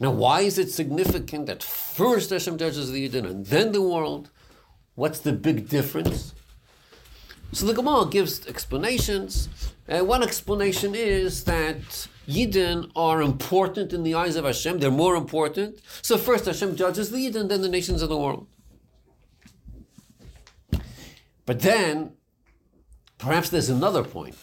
Now, 0.00 0.10
why 0.10 0.40
is 0.40 0.58
it 0.58 0.70
significant 0.70 1.46
that 1.46 1.62
first 1.62 2.30
Hashem 2.30 2.58
judges 2.58 2.90
the 2.90 3.08
Yidden 3.08 3.26
and 3.28 3.46
then 3.46 3.72
the 3.72 3.82
world? 3.82 4.30
What's 4.94 5.20
the 5.20 5.32
big 5.32 5.68
difference? 5.68 6.34
So 7.52 7.66
the 7.66 7.74
Gemara 7.74 8.06
gives 8.06 8.46
explanations. 8.46 9.48
Uh, 9.88 10.04
one 10.04 10.22
explanation 10.22 10.94
is 10.94 11.44
that 11.44 12.08
Yidden 12.28 12.90
are 12.96 13.22
important 13.22 13.92
in 13.92 14.02
the 14.02 14.14
eyes 14.14 14.34
of 14.36 14.44
Hashem, 14.44 14.78
they're 14.78 14.90
more 14.90 15.14
important. 15.14 15.80
So 16.02 16.16
first 16.16 16.46
Hashem 16.46 16.74
judges 16.74 17.10
the 17.10 17.18
Yidden, 17.18 17.48
then 17.48 17.62
the 17.62 17.68
nations 17.68 18.02
of 18.02 18.08
the 18.08 18.16
world. 18.16 18.48
But 21.46 21.60
then, 21.60 22.14
perhaps 23.18 23.50
there's 23.50 23.68
another 23.68 24.02
point. 24.02 24.36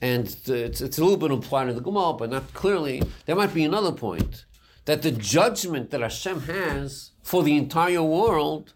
And 0.00 0.26
it's, 0.46 0.80
it's 0.80 0.98
a 0.98 1.02
little 1.02 1.16
bit 1.16 1.32
implied 1.32 1.68
in 1.68 1.74
the 1.74 1.80
Gemara, 1.80 2.12
but 2.12 2.30
not 2.30 2.54
clearly. 2.54 3.02
There 3.26 3.36
might 3.36 3.54
be 3.54 3.64
another 3.64 3.92
point 3.92 4.44
that 4.84 5.02
the 5.02 5.10
judgment 5.10 5.90
that 5.90 6.00
Hashem 6.00 6.42
has 6.42 7.10
for 7.22 7.42
the 7.42 7.56
entire 7.56 8.02
world 8.02 8.72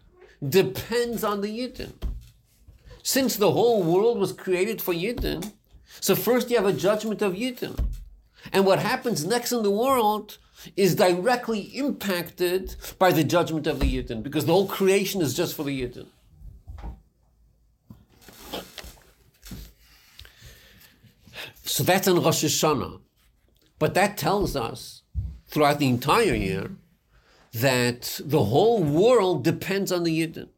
depends 0.47 1.23
on 1.23 1.41
the 1.41 1.47
Yidden. 1.47 1.93
Since 3.01 3.37
the 3.37 3.51
whole 3.51 3.83
world 3.83 4.19
was 4.19 4.31
created 4.31 4.81
for 4.81 4.93
Yidden, 4.93 5.53
so 5.99 6.15
first 6.15 6.49
you 6.49 6.57
have 6.57 6.65
a 6.65 6.73
judgment 6.73 7.21
of 7.21 7.33
Yidden. 7.33 7.79
And 8.51 8.65
what 8.65 8.79
happens 8.79 9.25
next 9.25 9.51
in 9.51 9.63
the 9.63 9.71
world 9.71 10.37
is 10.75 10.95
directly 10.95 11.61
impacted 11.75 12.75
by 12.99 13.11
the 13.11 13.23
judgment 13.23 13.67
of 13.67 13.79
the 13.79 13.85
Yidden, 13.85 14.23
because 14.23 14.45
the 14.45 14.53
whole 14.53 14.67
creation 14.67 15.21
is 15.21 15.33
just 15.33 15.55
for 15.55 15.63
the 15.63 15.81
Yidden. 15.81 16.07
So 21.73 21.81
that's 21.81 22.07
in 22.07 22.21
Rosh 22.21 22.43
Hashanah. 22.43 23.01
But 23.79 23.95
that 23.95 24.15
tells 24.15 24.55
us 24.55 25.01
throughout 25.47 25.79
the 25.79 25.87
entire 25.87 26.35
year 26.35 26.69
that 27.51 28.21
the 28.23 28.43
whole 28.43 28.83
world 28.83 29.43
depends 29.43 29.91
on 29.91 30.03
the 30.03 30.13
Yidden. 30.19 30.49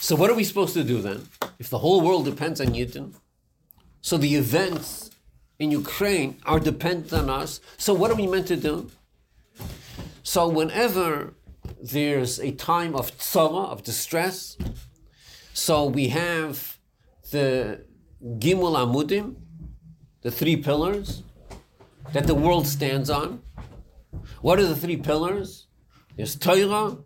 So 0.00 0.16
what 0.16 0.30
are 0.30 0.34
we 0.34 0.42
supposed 0.42 0.72
to 0.72 0.84
do 0.84 1.02
then? 1.02 1.28
If 1.58 1.68
the 1.68 1.80
whole 1.80 2.00
world 2.00 2.24
depends 2.24 2.62
on 2.62 2.68
Yidden, 2.68 3.12
so 4.00 4.16
the 4.16 4.34
events 4.34 5.10
in 5.58 5.70
Ukraine 5.70 6.38
are 6.46 6.58
dependent 6.58 7.12
on 7.12 7.28
us, 7.28 7.60
so 7.76 7.92
what 7.92 8.10
are 8.10 8.16
we 8.16 8.26
meant 8.26 8.46
to 8.46 8.56
do? 8.56 8.90
So 10.22 10.48
whenever 10.48 11.34
there's 11.78 12.40
a 12.40 12.52
time 12.52 12.96
of 12.96 13.14
tzara, 13.18 13.68
of 13.68 13.82
distress, 13.82 14.56
so 15.58 15.86
we 15.86 16.08
have 16.08 16.78
the 17.32 17.84
Gimel 18.22 18.76
Amudim, 18.76 19.34
the 20.22 20.30
three 20.30 20.56
pillars 20.56 21.24
that 22.12 22.26
the 22.28 22.34
world 22.34 22.66
stands 22.66 23.10
on. 23.10 23.42
What 24.40 24.60
are 24.60 24.66
the 24.66 24.76
three 24.76 24.96
pillars? 24.96 25.66
There's 26.16 26.36
Torah, 26.36 26.98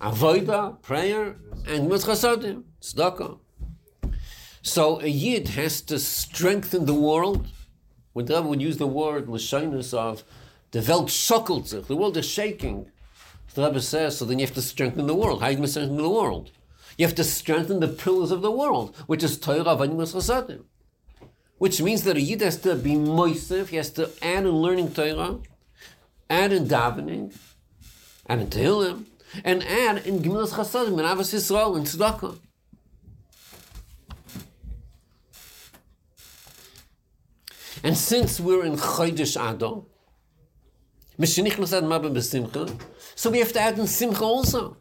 Avodah, 0.00 0.82
prayer, 0.82 1.36
and 1.66 1.88
Mitchasadim, 1.88 2.64
tzedakah. 2.82 3.38
So 4.62 5.00
a 5.00 5.06
Yid 5.06 5.48
has 5.50 5.80
to 5.82 6.00
strengthen 6.00 6.86
the 6.86 6.94
world. 6.94 7.46
When 8.14 8.26
the 8.26 8.34
Rebbe 8.34 8.48
would 8.48 8.60
use 8.60 8.78
the 8.78 8.88
word 8.88 9.26
Lashinus 9.26 9.94
of 9.94 10.24
the 10.72 10.80
develop 10.80 11.06
shakultzich, 11.06 11.86
the 11.86 11.96
world 11.96 12.16
is 12.16 12.26
shaking. 12.28 12.90
The 13.54 13.66
Rebbe 13.66 13.80
says, 13.80 14.18
so 14.18 14.24
then 14.24 14.40
you 14.40 14.46
have 14.46 14.54
to 14.56 14.62
strengthen 14.62 15.06
the 15.06 15.14
world. 15.14 15.40
How 15.40 15.52
do 15.52 15.60
you 15.60 15.66
strengthen 15.68 15.96
the 15.96 16.10
world? 16.10 16.50
You 16.98 17.06
have 17.06 17.14
to 17.14 17.24
strengthen 17.24 17.78
the 17.78 17.88
pillars 17.88 18.32
of 18.32 18.42
the 18.42 18.50
world, 18.50 18.94
which 19.06 19.22
is 19.22 19.38
Torah, 19.38 19.62
Avodah, 19.64 19.94
Mitchasadim. 19.94 20.64
Which 21.56 21.80
means 21.80 22.02
that 22.02 22.16
a 22.16 22.20
Yid 22.20 22.40
has 22.40 22.56
to 22.58 22.74
be 22.74 22.90
moisef, 22.90 23.68
he 23.68 23.76
has 23.76 23.90
to 23.92 24.10
add 24.20 24.44
in 24.44 24.50
learning 24.50 24.92
Torah, 24.92 25.38
add 26.28 26.52
in 26.52 26.66
davening, 26.66 27.36
add 28.28 28.40
in 28.40 28.48
Tehillim, 28.48 29.04
and 29.44 29.62
add 29.62 30.06
in 30.06 30.18
Gemilas 30.18 30.50
Chasadim 30.50 30.98
and 30.98 31.00
Ahavas 31.00 31.32
Yisrael 31.32 31.76
and 31.76 31.86
Tzedakah. 31.86 32.38
And 37.84 37.96
since 37.96 38.40
we're 38.40 38.64
in 38.64 38.76
Chodesh 38.76 39.36
Adar, 39.36 39.84
so 43.14 43.30
we 43.30 43.38
have 43.38 43.52
to 43.52 43.60
add 43.60 43.78
in 43.78 43.86
Simcha 43.86 44.24
also. 44.24 44.76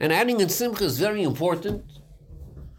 And 0.00 0.12
adding 0.12 0.40
in 0.40 0.48
Simcha 0.48 0.84
is 0.84 0.98
very 0.98 1.22
important 1.22 1.84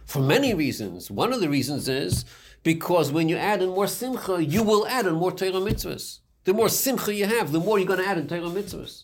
for 0.05 0.19
many 0.19 0.53
reasons. 0.53 1.09
One 1.09 1.33
of 1.33 1.41
the 1.41 1.49
reasons 1.49 1.87
is 1.89 2.25
because 2.63 3.11
when 3.11 3.29
you 3.29 3.37
add 3.37 3.61
in 3.61 3.69
more 3.69 3.87
Simcha, 3.87 4.43
you 4.43 4.63
will 4.63 4.87
add 4.87 5.05
in 5.05 5.15
more 5.15 5.31
Torah 5.31 5.53
mitzvahs. 5.53 6.19
The 6.43 6.53
more 6.53 6.69
Simcha 6.69 7.13
you 7.13 7.25
have, 7.25 7.51
the 7.51 7.59
more 7.59 7.79
you're 7.79 7.87
going 7.87 7.99
to 7.99 8.07
add 8.07 8.17
in 8.17 8.27
Torah 8.27 8.41
mitzvahs. 8.41 9.03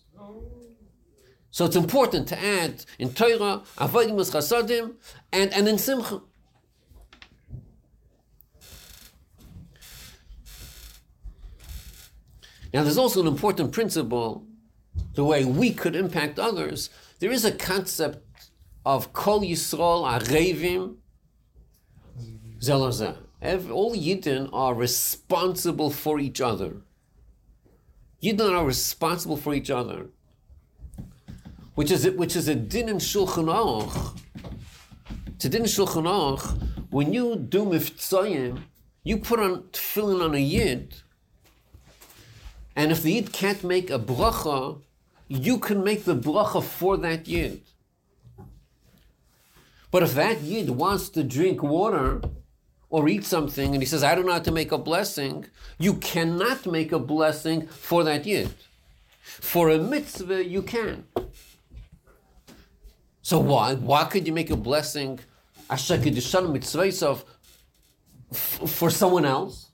So 1.51 1.65
it's 1.65 1.75
important 1.75 2.27
to 2.29 2.39
add 2.39 2.85
in 2.97 3.13
Torah, 3.13 3.61
Avodim 3.77 4.15
Chasadim, 4.15 4.95
and, 5.31 5.53
and 5.53 5.67
in 5.67 5.77
Simcha. 5.77 6.21
Now, 12.73 12.81
there's 12.81 12.97
also 12.97 13.21
an 13.21 13.27
important 13.27 13.71
principle 13.71 14.47
the 15.13 15.23
way 15.23 15.45
we 15.45 15.71
could 15.71 15.95
impact 15.95 16.39
others. 16.39 16.89
There 17.19 17.31
is 17.31 17.45
a 17.45 17.51
concept 17.51 18.49
of 18.85 19.13
Kol 19.13 19.41
Yisrael 19.41 20.03
Arevim 20.19 20.97
Zelazah. 22.59 23.17
All 23.71 23.93
Yidden 23.95 24.49
are 24.53 24.73
responsible 24.73 25.89
for 25.89 26.19
each 26.19 26.41
other. 26.41 26.77
Yidden 28.21 28.51
are 28.57 28.65
responsible 28.65 29.37
for 29.37 29.53
each 29.53 29.69
other. 29.69 30.07
Which 31.75 31.91
is, 31.91 32.09
which 32.11 32.35
is 32.35 32.47
a 32.47 32.55
din 32.55 32.89
in 32.89 32.97
Shulchan 32.97 33.45
Aruch. 33.45 34.19
To 35.39 35.49
din 35.49 35.61
in 35.61 35.67
Shulchan 35.67 36.05
Aruch, 36.05 36.61
when 36.89 37.13
you 37.13 37.35
do 37.35 37.65
miftzayim, 37.65 38.61
you 39.03 39.17
put 39.17 39.39
on 39.39 39.63
tefillin 39.73 40.23
on 40.23 40.35
a 40.35 40.39
Yid, 40.39 41.01
and 42.75 42.91
if 42.91 43.03
the 43.03 43.13
Yid 43.13 43.33
can't 43.33 43.63
make 43.63 43.89
a 43.89 43.99
bracha, 43.99 44.81
you 45.27 45.57
can 45.57 45.83
make 45.83 46.05
the 46.05 46.15
bracha 46.15 46.63
for 46.63 46.97
that 46.97 47.27
Yid. 47.27 47.61
But 49.91 50.03
if 50.03 50.13
that 50.15 50.41
Yid 50.41 50.71
wants 50.71 51.09
to 51.09 51.23
drink 51.23 51.61
water 51.61 52.21
or 52.89 53.07
eat 53.07 53.25
something 53.25 53.73
and 53.73 53.81
he 53.81 53.85
says, 53.85 54.03
I 54.03 54.15
don't 54.15 54.25
know 54.25 54.33
how 54.33 54.39
to 54.39 54.51
make 54.51 54.71
a 54.71 54.77
blessing, 54.77 55.45
you 55.77 55.95
cannot 55.95 56.65
make 56.65 56.91
a 56.91 56.99
blessing 56.99 57.67
for 57.67 58.03
that 58.03 58.25
Yid. 58.25 58.53
For 59.21 59.69
a 59.69 59.77
mitzvah, 59.77 60.43
you 60.45 60.61
can. 60.61 61.05
So 63.21 63.39
why? 63.39 63.75
Why 63.75 64.03
could 64.05 64.27
you 64.27 64.33
make 64.33 64.49
a 64.49 64.57
blessing, 64.57 65.19
for 68.31 68.89
someone 68.89 69.25
else? 69.25 69.69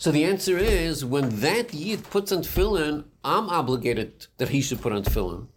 So 0.00 0.10
the 0.10 0.24
answer 0.24 0.56
is 0.56 1.04
when 1.04 1.40
that 1.40 1.74
Yid 1.74 2.08
puts 2.08 2.32
on 2.32 2.42
tefillin, 2.42 3.04
I'm 3.22 3.50
obligated 3.50 4.28
that 4.38 4.48
he 4.48 4.62
should 4.62 4.80
put 4.80 4.94
on 4.94 5.02
tefillin. 5.02 5.48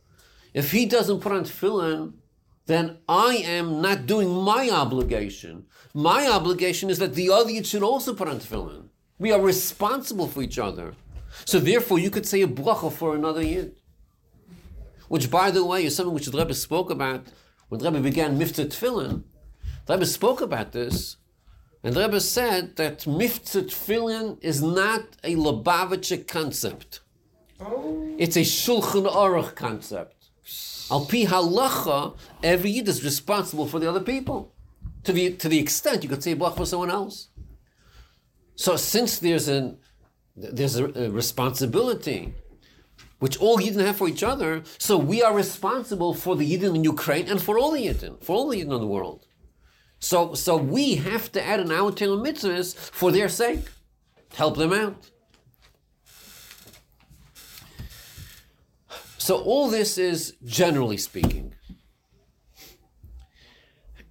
If 0.54 0.74
he 0.74 0.86
doesn't 0.86 1.22
put 1.22 1.32
on 1.32 1.46
tefillin, 1.46 2.16
then 2.66 2.98
I 3.08 3.36
am 3.38 3.82
not 3.82 4.06
doing 4.06 4.30
my 4.30 4.70
obligation. 4.70 5.68
My 5.94 6.28
obligation 6.28 6.90
is 6.90 7.00
that 7.00 7.16
the 7.16 7.30
other 7.30 7.52
Yid 7.52 7.66
should 7.66 7.84
also 7.84 8.14
put 8.14 8.28
on 8.28 8.42
tefillin. 8.42 8.90
We 9.18 9.32
are 9.32 9.40
responsible 9.40 10.28
for 10.28 10.42
each 10.42 10.60
other. 10.60 10.94
So 11.46 11.60
therefore, 11.60 12.00
you 12.00 12.10
could 12.10 12.26
say 12.26 12.42
a 12.42 12.48
bracha 12.48 12.92
for 12.92 13.16
another 13.16 13.44
Yid. 13.44 13.78
Which, 15.08 15.32
by 15.32 15.52
the 15.52 15.64
way, 15.64 15.86
is 15.86 15.96
something 15.96 16.14
which 16.14 16.26
the 16.26 16.38
Rebbe 16.38 16.54
spoke 16.54 16.90
about 16.90 17.28
when 17.70 17.80
the 17.80 17.90
Rebbe 17.90 18.04
began 18.04 18.38
Mivtza 18.38 18.66
Tefillin. 18.66 19.24
The 19.86 19.94
Rebbe 19.94 20.06
spoke 20.06 20.42
about 20.42 20.74
this 20.74 21.16
and 21.84 21.96
the 21.96 22.00
Rebbe 22.00 22.22
said 22.22 22.78
that 22.78 23.00
Miftzah 23.00 23.64
Tefillin 23.64 24.38
is 24.42 24.64
not 24.64 25.04
a 25.24 25.36
Lubavitcher 25.36 26.26
concept. 26.26 27.02
Oh. 27.60 28.16
It's 28.18 28.38
a 28.38 28.42
Shulchan 28.42 29.12
Aruch 29.12 29.56
concept. 29.56 30.30
Al 30.90 31.06
pi 31.06 31.26
halacha, 31.26 32.16
every 32.42 32.70
Yid 32.72 32.88
is 32.88 33.04
responsible 33.04 33.68
for 33.68 33.80
the 33.80 33.90
other 33.90 34.00
people. 34.00 34.54
To 35.04 35.12
the, 35.12 35.34
to 35.34 35.50
the 35.50 35.60
extent 35.60 36.04
you 36.04 36.10
could 36.10 36.24
say 36.24 36.36
blach 36.36 36.56
for 36.56 36.66
someone 36.66 36.90
else. 36.90 37.28
So 38.56 38.78
since 38.78 39.20
there's, 39.20 39.50
an, 39.50 39.78
there's 40.38 40.78
a, 40.78 40.86
a 40.86 41.10
responsibility 41.10 42.34
which 43.20 43.38
all 43.40 43.58
Yidden 43.58 43.86
have 43.86 43.98
for 43.98 44.08
each 44.08 44.24
other, 44.24 44.64
so 44.78 44.98
we 44.98 45.22
are 45.22 45.34
responsible 45.34 46.14
for 46.14 46.36
the 46.38 46.50
Yidden 46.50 46.76
in 46.76 46.84
Ukraine 46.84 47.28
and 47.28 47.42
for 47.42 47.58
all 47.58 47.72
the 47.72 47.88
Yidden, 47.88 48.24
for 48.24 48.36
all 48.36 48.50
the 48.50 48.62
Yidden 48.62 48.76
in 48.76 48.82
the 48.82 48.88
world. 48.88 49.26
So, 50.04 50.34
so 50.34 50.58
we 50.58 50.96
have 50.96 51.32
to 51.32 51.42
add 51.42 51.62
an 51.62 51.72
our 51.72 51.90
mitzvahs 51.90 52.76
for 52.76 53.10
their 53.10 53.30
sake, 53.30 53.70
help 54.36 54.58
them 54.58 54.74
out. 54.74 55.10
So 59.18 59.38
all 59.38 59.70
this 59.70 59.98
is 59.98 60.36
generally 60.44 60.98
speaking. 60.98 61.54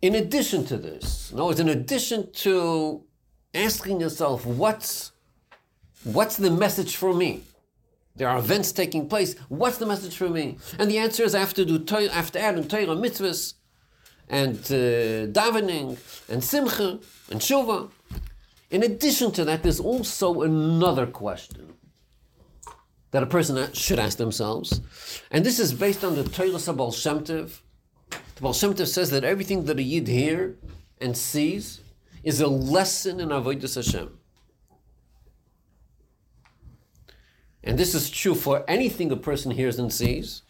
In 0.01 0.15
addition 0.15 0.65
to 0.65 0.79
this, 0.79 1.31
no, 1.31 1.51
it's 1.51 1.61
in 1.61 1.69
addition 1.69 2.33
to 2.47 3.05
asking 3.55 4.01
yourself, 4.01 4.47
what's 4.47 5.13
what's 6.05 6.39
the 6.39 6.51
message 6.51 6.97
for 6.97 7.13
me? 7.13 7.43
There 8.17 8.31
are 8.31 8.39
events 8.39 8.73
taking 8.73 9.11
place. 9.11 9.35
What's 9.51 9.77
the 9.77 9.87
message 9.87 10.17
for 10.17 10.31
me? 10.31 10.57
And 10.79 10.91
the 10.91 10.97
answer 10.97 11.23
is 11.23 11.35
I 11.35 11.41
have 11.41 11.53
to 11.53 11.67
do 11.67 11.85
I 11.97 12.15
have 12.15 12.33
to 12.33 12.41
add 12.41 12.57
in 12.57 12.67
Torah 12.67 12.97
mitzvahs 12.97 13.55
and 14.33 14.57
uh, 14.57 15.29
davening 15.39 15.99
and 16.29 16.43
simcha 16.43 16.99
and 17.31 17.41
shuva. 17.41 17.91
In 18.71 18.83
addition 18.83 19.31
to 19.33 19.45
that, 19.45 19.63
there's 19.63 19.79
also 19.79 20.41
another 20.41 21.07
question 21.07 21.75
that 23.11 23.23
a 23.23 23.27
person 23.27 23.71
should 23.75 23.99
ask 23.99 24.17
themselves, 24.17 24.81
and 25.31 25.45
this 25.45 25.59
is 25.61 25.75
based 25.75 26.03
on 26.03 26.17
the 26.17 26.25
Torah 26.25 26.73
Baal 26.73 26.91
Shem 26.91 27.21
Tov. 27.21 27.61
The 28.09 28.41
Baal 28.41 28.55
Shem 28.55 28.73
Tov 28.73 28.87
says 28.87 29.11
that 29.11 29.23
everything 29.23 29.67
that 29.67 29.79
a 29.79 29.83
yid 29.83 30.09
hears 30.09 30.57
and 30.99 31.15
sees 31.15 31.83
is 32.25 32.41
a 32.41 32.47
lesson 32.47 33.21
in 33.21 33.29
avodas 33.29 33.75
Hashem. 33.75 34.19
And 37.63 37.79
this 37.79 37.95
is 37.95 38.09
true 38.09 38.35
for 38.35 38.65
anything 38.67 39.13
a 39.13 39.17
person 39.17 39.51
hears 39.51 39.79
and 39.79 39.93
sees, 39.93 40.43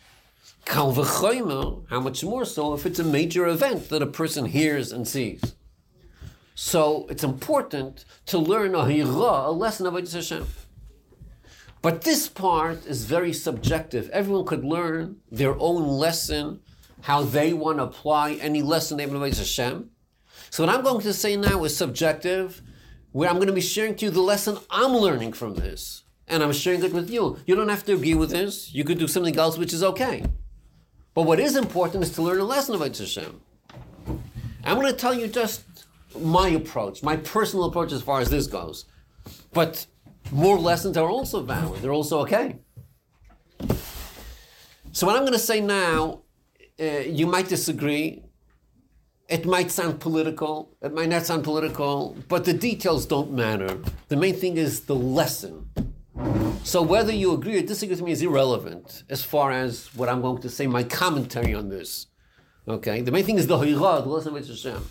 How 0.67 2.01
much 2.01 2.25
more 2.25 2.45
so 2.45 2.75
if 2.75 2.87
it's 2.87 2.99
a 2.99 3.05
major 3.05 3.47
event 3.47 3.89
that 3.91 4.03
a 4.03 4.07
person 4.07 4.47
hears 4.47 4.93
and 4.93 5.07
sees. 5.07 5.55
So 6.55 7.07
it's 7.11 7.25
important 7.25 8.05
to 8.27 8.39
learn 8.39 8.75
a 8.75 8.87
hira, 8.87 9.49
a 9.49 9.53
lesson 9.53 9.87
of 9.87 9.95
Hashem. 9.95 10.47
But 11.83 12.03
this 12.03 12.29
part 12.29 12.87
is 12.87 13.05
very 13.05 13.33
subjective. 13.33 14.09
Everyone 14.11 14.47
could 14.47 14.65
learn 14.65 15.17
their 15.31 15.59
own 15.59 15.87
lesson, 15.87 16.61
how 17.03 17.23
they 17.23 17.53
want 17.53 17.79
to 17.79 17.85
apply 17.85 18.35
any 18.35 18.63
lesson 18.63 18.97
they 18.97 19.03
have 19.03 19.15
in 19.15 19.21
Hashem. 19.21 19.91
So 20.51 20.65
what 20.65 20.75
I'm 20.75 20.85
going 20.85 21.01
to 21.01 21.13
say 21.13 21.37
now 21.37 21.65
is 21.65 21.77
subjective, 21.77 22.63
where 23.11 23.29
I'm 23.29 23.37
going 23.37 23.49
to 23.49 23.53
be 23.53 23.61
sharing 23.61 23.97
to 23.97 24.05
you 24.07 24.11
the 24.11 24.21
lesson 24.21 24.59
I'm 24.71 24.93
learning 24.93 25.33
from 25.33 25.55
this. 25.55 26.05
And 26.29 26.43
I'm 26.43 26.53
sharing 26.53 26.85
it 26.85 26.93
with 26.93 27.11
you. 27.11 27.39
You 27.47 27.57
don't 27.57 27.69
have 27.69 27.85
to 27.87 27.95
agree 27.95 28.15
with 28.15 28.31
this. 28.31 28.73
You 28.73 28.85
could 28.85 28.99
do 28.99 29.09
something 29.09 29.37
else 29.37 29.59
which 29.59 29.73
is 29.73 29.83
okay. 29.83 30.25
But 31.15 31.23
what 31.23 31.39
is 31.39 31.57
important 31.57 32.05
is 32.05 32.11
to 32.13 32.23
learn 32.23 32.41
a 32.41 32.45
lesson 32.45 32.75
of 32.75 32.81
Hashem. 32.81 33.41
I'm 34.65 34.79
going 34.79 34.91
to 34.91 34.99
tell 34.99 35.13
you 35.13 35.27
just 35.27 35.65
my 36.19 36.49
approach, 36.49 37.03
my 37.03 37.17
personal 37.17 37.65
approach 37.67 37.93
as 37.93 38.03
far 38.03 38.21
as 38.21 38.31
this 38.31 38.47
goes. 38.47 38.87
But 39.53 39.87
more 40.31 40.59
lessons 40.59 40.97
are 40.97 41.09
also 41.09 41.43
valid. 41.43 41.83
They're 41.83 41.93
also 41.93 42.21
okay. 42.21 42.59
So 44.93 45.07
what 45.07 45.17
I'm 45.17 45.23
going 45.23 45.33
to 45.33 45.39
say 45.39 45.61
now, 45.61 46.23
uh, 46.81 46.85
you 46.85 47.27
might 47.27 47.49
disagree. 47.49 48.25
It 49.29 49.47
might 49.47 49.71
sound 49.71 50.01
political. 50.01 50.77
It 50.83 50.93
might 50.93 51.09
not 51.09 51.25
sound 51.25 51.45
political, 51.45 52.17
but 52.29 52.45
the 52.45 52.53
details 52.53 53.07
don't 53.07 53.33
matter. 53.33 53.79
The 54.09 54.17
main 54.17 54.35
thing 54.35 54.57
is 54.57 54.81
the 54.81 54.95
lesson. 54.95 55.71
So 56.65 56.81
whether 56.81 57.13
you 57.13 57.35
agree 57.35 57.59
or 57.59 57.63
disagree 57.63 57.95
with 57.95 58.03
me 58.03 58.13
is 58.13 58.23
irrelevant 58.23 59.03
as 59.11 59.25
far 59.25 59.51
as 59.51 59.95
what 59.95 60.09
I'm 60.09 60.23
going 60.23 60.41
to 60.43 60.49
say, 60.49 60.67
my 60.67 60.85
commentary 60.85 61.55
on 61.55 61.69
this. 61.69 62.07
Okay, 62.67 63.01
the 63.01 63.11
main 63.11 63.25
thing 63.25 63.37
is 63.37 63.47
the 63.47 63.59
Hoyrah, 63.59 64.05
the 64.05 64.09
lesson 64.09 64.37
of 64.37 64.47
Hashem. 64.47 64.89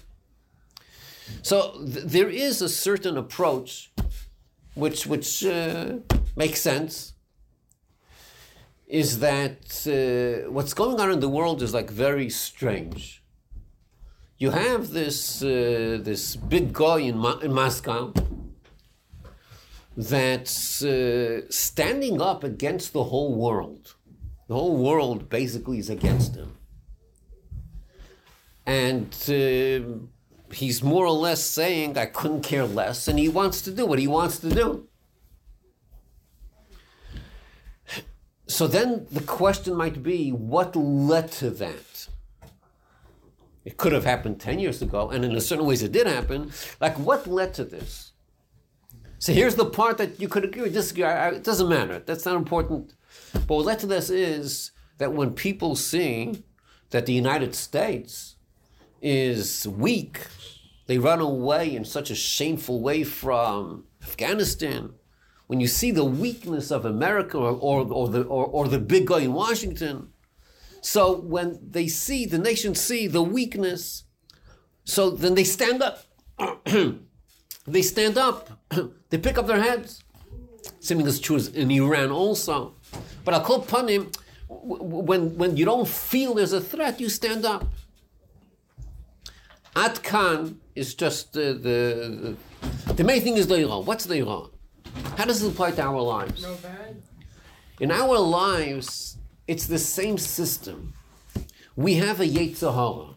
So 1.41 1.57
th- 1.85 2.05
there 2.05 2.29
is 2.29 2.61
a 2.61 2.69
certain 2.69 3.17
approach 3.17 3.91
which 4.75 5.07
which 5.07 5.45
uh, 5.45 5.99
makes 6.35 6.61
sense. 6.61 7.13
Is 8.87 9.19
that 9.19 9.61
uh, 9.87 10.51
what's 10.51 10.73
going 10.73 10.99
on 10.99 11.09
in 11.11 11.21
the 11.21 11.29
world 11.29 11.61
is 11.61 11.73
like 11.73 11.89
very 11.89 12.29
strange. 12.29 13.23
You 14.37 14.51
have 14.51 14.91
this 14.91 15.41
uh, 15.41 15.99
this 16.01 16.35
big 16.35 16.73
guy 16.73 16.99
in, 16.99 17.17
Ma- 17.17 17.39
in 17.39 17.53
Moscow 17.53 18.13
that's 19.95 20.83
uh, 20.83 21.41
standing 21.49 22.21
up 22.21 22.43
against 22.43 22.93
the 22.93 23.05
whole 23.05 23.35
world. 23.35 23.95
The 24.47 24.55
whole 24.55 24.77
world 24.77 25.29
basically 25.29 25.79
is 25.79 25.89
against 25.89 26.35
him. 26.35 26.57
And 28.65 29.13
uh, 29.27 30.53
he's 30.53 30.83
more 30.83 31.05
or 31.05 31.11
less 31.11 31.43
saying, 31.43 31.97
I 31.97 32.05
couldn't 32.05 32.41
care 32.41 32.65
less, 32.65 33.07
and 33.07 33.19
he 33.19 33.27
wants 33.27 33.61
to 33.63 33.71
do 33.71 33.85
what 33.85 33.99
he 33.99 34.07
wants 34.07 34.39
to 34.39 34.49
do. 34.49 34.87
So 38.47 38.67
then 38.67 39.07
the 39.09 39.21
question 39.21 39.75
might 39.75 40.03
be 40.03 40.29
what 40.29 40.75
led 40.75 41.31
to 41.33 41.49
that? 41.51 42.07
It 43.63 43.77
could 43.77 43.93
have 43.93 44.03
happened 44.03 44.41
10 44.41 44.59
years 44.59 44.81
ago, 44.81 45.09
and 45.09 45.23
in 45.23 45.35
a 45.35 45.41
certain 45.41 45.65
ways 45.65 45.83
it 45.83 45.91
did 45.91 46.07
happen. 46.07 46.51
Like, 46.79 46.97
what 46.97 47.27
led 47.27 47.53
to 47.55 47.63
this? 47.63 48.10
So 49.21 49.33
here's 49.33 49.53
the 49.53 49.67
part 49.67 49.99
that 49.99 50.19
you 50.19 50.27
could 50.27 50.45
agree 50.45 50.63
or 50.63 50.69
disagree. 50.69 51.03
It 51.03 51.43
doesn't 51.43 51.69
matter. 51.69 51.99
That's 51.99 52.25
not 52.25 52.37
important. 52.37 52.95
But 53.33 53.49
what 53.49 53.65
led 53.65 53.77
to 53.79 53.85
this 53.85 54.09
is 54.09 54.71
that 54.97 55.13
when 55.13 55.35
people 55.35 55.75
see 55.75 56.43
that 56.89 57.05
the 57.05 57.13
United 57.13 57.53
States 57.53 58.37
is 58.99 59.67
weak, 59.67 60.25
they 60.87 60.97
run 60.97 61.21
away 61.21 61.75
in 61.75 61.85
such 61.85 62.09
a 62.09 62.15
shameful 62.15 62.81
way 62.81 63.03
from 63.03 63.83
Afghanistan. 64.01 64.93
When 65.45 65.59
you 65.59 65.67
see 65.67 65.91
the 65.91 66.03
weakness 66.03 66.71
of 66.71 66.83
America 66.83 67.37
or, 67.37 67.51
or, 67.51 67.93
or 67.93 68.07
the, 68.09 68.23
or, 68.23 68.47
or 68.47 68.67
the 68.67 68.79
big 68.79 69.05
guy 69.05 69.19
in 69.19 69.33
Washington, 69.33 70.09
so 70.81 71.15
when 71.15 71.59
they 71.61 71.87
see, 71.87 72.25
the 72.25 72.39
nation 72.39 72.73
see 72.73 73.05
the 73.05 73.21
weakness, 73.21 74.05
so 74.83 75.11
then 75.11 75.35
they 75.35 75.43
stand 75.43 75.83
up. 75.83 76.05
they 77.67 77.81
stand 77.81 78.17
up, 78.17 78.49
they 79.09 79.17
pick 79.17 79.37
up 79.37 79.47
their 79.47 79.61
heads. 79.61 80.03
Same 80.79 80.97
thing 80.97 81.07
is 81.07 81.19
true 81.19 81.39
in 81.53 81.71
Iran 81.71 82.11
also. 82.11 82.73
But 83.23 83.33
I'll 83.33 83.41
call 83.41 83.61
upon 83.61 83.87
him 83.87 84.11
when, 84.47 85.37
when 85.37 85.57
you 85.57 85.65
don't 85.65 85.87
feel 85.87 86.33
there's 86.33 86.53
a 86.53 86.61
threat, 86.61 86.99
you 86.99 87.09
stand 87.09 87.45
up. 87.45 87.65
At 89.75 89.95
Atkan 89.95 90.57
is 90.75 90.93
just 90.95 91.33
the, 91.33 91.53
the, 91.53 92.93
the 92.93 93.03
main 93.03 93.21
thing 93.21 93.37
is 93.37 93.47
the 93.47 93.55
Iran. 93.55 93.85
What's 93.85 94.05
the 94.05 94.15
Iran? 94.15 94.49
How 95.17 95.25
does 95.25 95.41
it 95.41 95.51
apply 95.51 95.71
to 95.71 95.81
our 95.83 96.01
lives? 96.01 96.43
No 96.43 96.55
bad. 96.55 97.01
In 97.79 97.91
our 97.91 98.19
lives, 98.19 99.17
it's 99.47 99.67
the 99.67 99.79
same 99.79 100.17
system. 100.17 100.93
We 101.75 101.95
have 101.95 102.19
a 102.19 102.25
Yetzer 102.27 102.73
Hara. 102.73 103.15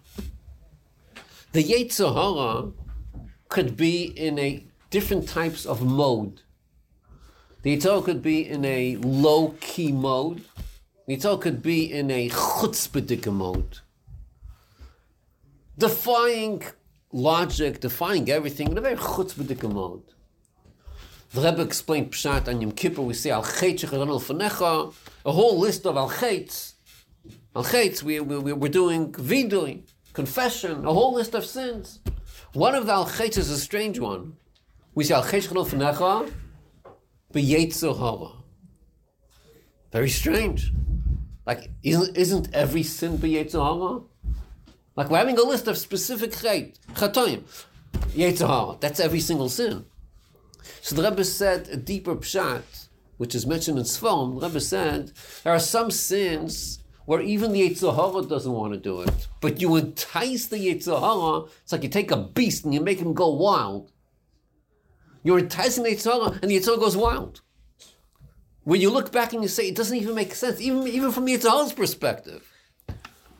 The 1.52 1.64
Yetzer 1.64 2.14
Hara 2.14 2.72
could 3.54 3.76
be 3.76 4.02
in 4.26 4.36
a 4.36 4.66
different 4.90 5.28
types 5.28 5.64
of 5.64 5.80
mode. 5.80 6.42
The 7.62 7.76
Yetzer 7.76 8.04
could 8.04 8.20
be 8.20 8.38
in 8.54 8.64
a 8.64 8.96
low 8.96 9.54
key 9.60 9.92
mode. 9.92 10.42
The 11.06 11.16
Yetzer 11.16 11.40
could 11.40 11.62
be 11.62 11.80
in 11.98 12.10
a 12.10 12.30
chutzpahdik 12.30 13.32
mode. 13.32 13.78
Defying 15.78 16.64
logic, 17.12 17.78
defying 17.78 18.28
everything 18.28 18.72
in 18.72 18.78
a 18.78 18.80
very 18.80 18.96
chutzpahdik 18.96 19.62
mode. 19.72 20.08
The 21.32 21.40
Rebbe 21.42 21.62
explained 21.62 22.10
Pshat 22.10 22.48
on 22.48 22.60
Yom 22.60 22.72
Kippur, 22.72 23.02
we 23.02 23.14
say 23.14 23.30
Al 23.30 23.44
Fanecha, 23.44 24.92
a 25.24 25.32
whole 25.32 25.60
list 25.60 25.86
of 25.86 25.96
Al 25.96 26.10
Chetz. 26.10 26.72
Al 27.54 27.62
Chetz, 27.62 28.02
we, 28.02 28.18
we, 28.18 28.52
we're 28.52 28.68
doing 28.68 29.12
vidui, 29.12 29.82
confession, 30.12 30.84
a 30.84 30.92
whole 30.92 31.14
list 31.14 31.34
of 31.36 31.44
sins. 31.44 32.00
One 32.54 32.76
of 32.76 32.86
the 32.86 32.92
al 32.92 33.08
is 33.08 33.50
a 33.50 33.58
strange 33.58 33.98
one. 33.98 34.36
We 34.94 35.02
say 35.02 35.14
al 35.14 35.24
fenecha 35.24 36.32
b'yetzer 37.32 38.32
Very 39.90 40.08
strange. 40.08 40.72
Like, 41.46 41.72
isn't, 41.82 42.16
isn't 42.16 42.54
every 42.54 42.84
sin 42.84 43.18
b'yetzer 43.18 44.04
Like, 44.94 45.10
we're 45.10 45.18
having 45.18 45.36
a 45.36 45.42
list 45.42 45.66
of 45.66 45.76
specific 45.76 46.30
chet, 46.30 46.78
chatoim, 46.92 47.42
yetzer 48.14 48.80
That's 48.80 49.00
every 49.00 49.18
single 49.18 49.48
sin. 49.48 49.86
So 50.80 50.94
the 50.94 51.10
Rebbe 51.10 51.24
said 51.24 51.68
a 51.72 51.76
deeper 51.76 52.14
pshat, 52.14 52.86
which 53.16 53.34
is 53.34 53.46
mentioned 53.46 53.78
in 53.78 53.84
Svom. 53.84 54.38
The 54.38 54.46
Rebbe 54.46 54.60
said 54.60 55.10
there 55.42 55.52
are 55.52 55.58
some 55.58 55.90
sins 55.90 56.83
where 57.06 57.20
even 57.20 57.52
the 57.52 57.68
Yetzer 57.68 57.94
Hara 57.94 58.26
doesn't 58.26 58.52
want 58.52 58.72
to 58.72 58.78
do 58.78 59.02
it. 59.02 59.28
But 59.40 59.60
you 59.60 59.76
entice 59.76 60.46
the 60.46 60.56
Yetzer 60.56 60.98
Hara, 60.98 61.46
it's 61.62 61.72
like 61.72 61.82
you 61.82 61.88
take 61.88 62.10
a 62.10 62.16
beast 62.16 62.64
and 62.64 62.72
you 62.72 62.80
make 62.80 62.98
him 62.98 63.12
go 63.12 63.28
wild. 63.28 63.92
You're 65.22 65.38
enticing 65.38 65.84
the 65.84 65.90
Yetzer 65.90 66.12
Hara 66.12 66.38
and 66.40 66.50
the 66.50 66.58
Yetzer 66.58 66.66
Hara 66.66 66.78
goes 66.78 66.96
wild. 66.96 67.40
When 68.62 68.80
you 68.80 68.90
look 68.90 69.12
back 69.12 69.34
and 69.34 69.42
you 69.42 69.48
say, 69.48 69.68
it 69.68 69.76
doesn't 69.76 69.96
even 69.96 70.14
make 70.14 70.34
sense, 70.34 70.60
even, 70.60 70.86
even 70.88 71.12
from 71.12 71.26
the 71.26 71.34
Yetzer 71.34 71.50
Hara's 71.50 71.72
perspective. 71.72 72.50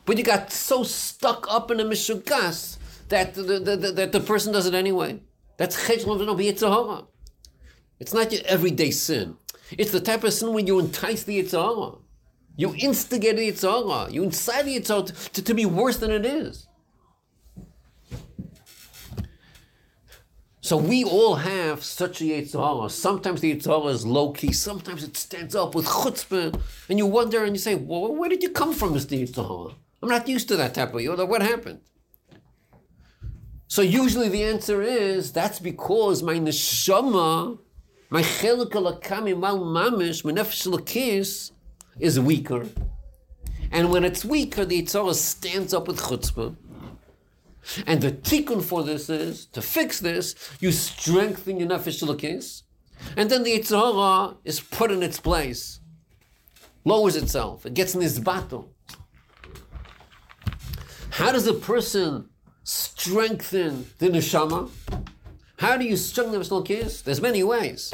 But 0.05 0.17
you 0.17 0.23
got 0.23 0.51
so 0.51 0.83
stuck 0.83 1.47
up 1.49 1.71
in 1.71 1.79
a 1.79 1.83
Mishugas 1.83 2.77
that 3.09 3.33
the, 3.33 3.41
the, 3.41 3.75
the, 3.75 3.91
that 3.91 4.11
the 4.11 4.19
person 4.19 4.53
does 4.53 4.67
it 4.67 4.75
anyway. 4.75 5.21
That's 5.57 5.87
Cheshlam 5.87 6.19
Yetzer 6.19 6.69
Hara. 6.69 7.05
It's 7.99 8.13
not 8.13 8.31
your 8.31 8.41
everyday 8.45 8.91
sin. 8.91 9.37
It's 9.71 9.91
the 9.91 9.99
type 9.99 10.23
of 10.23 10.33
sin 10.33 10.53
when 10.53 10.67
you 10.67 10.77
entice 10.77 11.23
the 11.23 11.41
Yetzer 11.41 11.63
Hara. 11.63 11.97
You 12.57 12.73
instigate 12.77 13.35
the 13.35 13.51
Yetzer 13.51 13.87
Hara. 13.87 14.11
You 14.11 14.23
incite 14.23 14.65
the 14.65 14.79
Yetzer 14.79 14.87
Hara 14.87 15.29
to, 15.33 15.41
to, 15.43 15.53
be 15.53 15.65
worse 15.65 15.97
than 15.97 16.11
it 16.11 16.25
is. 16.25 16.67
So 20.61 20.77
we 20.77 21.03
all 21.03 21.35
have 21.35 21.83
such 21.83 22.21
a 22.21 22.23
Yetzer 22.23 22.59
Hara. 22.59 22.89
Sometimes 22.89 23.41
the 23.41 23.55
Yetzer 23.55 23.77
Hara 23.77 23.93
is 23.93 24.05
low 24.05 24.31
key. 24.31 24.53
Sometimes 24.53 25.03
it 25.03 25.17
stands 25.17 25.55
up 25.55 25.75
with 25.75 25.85
chutzpah, 25.85 26.59
and 26.89 26.97
you 26.97 27.05
wonder 27.05 27.43
and 27.43 27.55
you 27.55 27.59
say, 27.59 27.75
"Well, 27.75 28.15
where 28.15 28.29
did 28.29 28.41
you 28.41 28.49
come 28.49 28.73
from, 28.73 28.93
Mr. 28.93 29.19
Yetzer 29.19 29.45
Hara? 29.47 29.75
I'm 30.01 30.09
not 30.09 30.27
used 30.27 30.47
to 30.47 30.55
that 30.55 30.73
type 30.73 30.93
of 30.93 31.01
Yoda. 31.01 31.27
What 31.27 31.41
happened?" 31.41 31.81
So 33.67 33.81
usually 33.81 34.29
the 34.29 34.43
answer 34.43 34.81
is 34.81 35.33
that's 35.33 35.59
because 35.59 36.23
my 36.23 36.35
neshama, 36.35 37.59
my 38.09 38.21
chelik 38.21 38.71
alakami 38.71 39.37
mal 39.37 39.59
mamish, 39.59 40.23
my 40.23 40.31
nefesh 40.31 40.65
Elokis, 40.65 41.51
is 41.99 42.19
weaker. 42.19 42.67
And 43.71 43.89
when 43.89 44.03
it's 44.03 44.23
weaker, 44.23 44.65
the 44.65 44.81
Yetzer 44.81 45.01
Hara 45.01 45.13
stands 45.13 45.73
up 45.73 45.87
with 45.87 45.99
chutzpah. 45.99 46.55
And 47.87 48.01
the 48.01 48.11
tikkun 48.11 48.61
for 48.61 48.83
this 48.83 49.09
is, 49.09 49.47
to 49.47 49.61
fix 49.61 49.99
this, 49.99 50.35
you 50.59 50.71
strengthen 50.71 51.57
your 51.59 51.69
nefesh 51.69 52.19
case, 52.19 52.63
and 53.17 53.29
then 53.29 53.43
the 53.43 53.57
Yetzer 53.57 53.79
Hara 53.79 54.35
is 54.43 54.59
put 54.59 54.91
in 54.91 55.01
its 55.01 55.19
place, 55.19 55.79
lowers 56.83 57.15
itself, 57.15 57.65
it 57.65 57.73
gets 57.73 57.95
in 57.95 58.01
this 58.01 58.19
battle. 58.19 58.71
How 61.09 61.31
does 61.31 61.47
a 61.47 61.53
person 61.53 62.29
strengthen 62.63 63.87
the 63.97 64.09
neshama? 64.09 64.69
How 65.57 65.77
do 65.77 65.85
you 65.85 65.97
strengthen 65.97 66.39
the 66.39 66.45
nefesh? 66.45 67.01
There's 67.01 67.21
many 67.21 67.41
ways, 67.41 67.93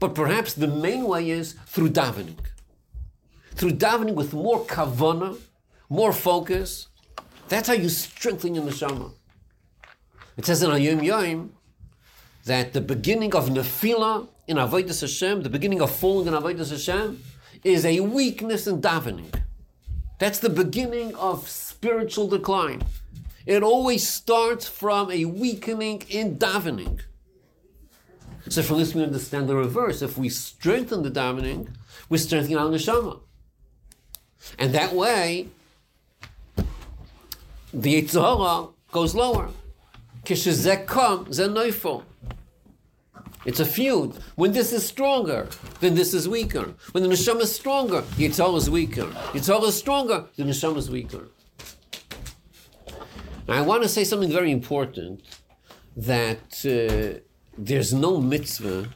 but 0.00 0.14
perhaps 0.14 0.54
the 0.54 0.66
main 0.66 1.04
way 1.04 1.30
is 1.30 1.54
through 1.66 1.90
davening 1.90 2.36
through 3.54 3.72
davening 3.72 4.14
with 4.14 4.32
more 4.32 4.64
kavana, 4.64 5.38
more 5.88 6.12
focus. 6.12 6.88
That's 7.48 7.68
how 7.68 7.74
you 7.74 7.88
strengthen 7.88 8.54
your 8.54 8.64
neshama. 8.64 9.12
It 10.36 10.46
says 10.46 10.62
in 10.62 10.70
Hayom 10.70 11.04
Yom 11.04 11.52
that 12.44 12.72
the 12.72 12.80
beginning 12.80 13.34
of 13.34 13.48
nefila 13.48 14.28
in 14.46 14.56
Avodah 14.56 15.00
Hashem, 15.00 15.42
the 15.42 15.48
beginning 15.48 15.80
of 15.80 15.94
falling 15.94 16.26
in 16.26 16.34
Avodah 16.34 16.68
Hashem, 16.68 17.22
is 17.62 17.84
a 17.84 18.00
weakness 18.00 18.66
in 18.66 18.80
davening. 18.80 19.42
That's 20.18 20.38
the 20.38 20.50
beginning 20.50 21.14
of 21.16 21.48
spiritual 21.48 22.28
decline. 22.28 22.82
It 23.46 23.62
always 23.62 24.08
starts 24.08 24.66
from 24.66 25.10
a 25.10 25.24
weakening 25.26 26.02
in 26.08 26.38
davening. 26.38 27.00
So 28.48 28.62
from 28.62 28.78
this 28.78 28.94
we 28.94 29.02
understand 29.02 29.48
the 29.48 29.56
reverse. 29.56 30.02
If 30.02 30.18
we 30.18 30.28
strengthen 30.28 31.02
the 31.02 31.10
davening, 31.10 31.68
we're 32.08 32.18
strengthening 32.18 32.58
our 32.58 32.68
neshama. 32.68 33.20
And 34.58 34.74
that 34.74 34.92
way, 34.92 35.48
the 37.72 38.02
Yetzer 38.02 38.20
Hara 38.20 38.68
goes 38.92 39.14
lower. 39.14 39.48
It's 43.44 43.60
a 43.60 43.66
feud. 43.66 44.16
When 44.36 44.52
this 44.52 44.72
is 44.72 44.86
stronger, 44.86 45.48
then 45.80 45.94
this 45.94 46.14
is 46.14 46.28
weaker. 46.28 46.74
When 46.92 47.02
the 47.02 47.08
neshama 47.10 47.42
is 47.42 47.54
stronger, 47.54 48.02
Yetzer 48.16 48.44
Hara 48.46 48.54
is 48.54 48.70
weaker. 48.70 49.06
Yetzer 49.32 49.54
Hara 49.54 49.64
is 49.64 49.76
stronger, 49.76 50.24
the 50.36 50.44
neshama 50.44 50.78
is 50.78 50.90
weaker. 50.90 51.28
Now, 53.46 53.58
I 53.58 53.60
want 53.60 53.82
to 53.82 53.88
say 53.88 54.04
something 54.04 54.32
very 54.32 54.50
important 54.50 55.20
that 55.96 56.64
uh, 56.64 57.20
there's 57.58 57.92
no 57.92 58.20
mitzvah 58.20 58.88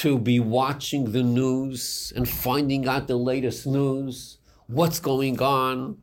to 0.00 0.18
be 0.18 0.40
watching 0.40 1.12
the 1.12 1.22
news 1.22 2.12
and 2.16 2.28
finding 2.28 2.88
out 2.88 3.06
the 3.06 3.16
latest 3.16 3.66
news, 3.66 4.38
what's 4.66 4.98
going 4.98 5.40
on, 5.40 5.98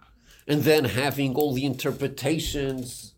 and 0.47 0.63
then 0.63 0.85
having 0.85 1.35
all 1.35 1.53
the 1.53 1.65
interpretations, 1.65 3.13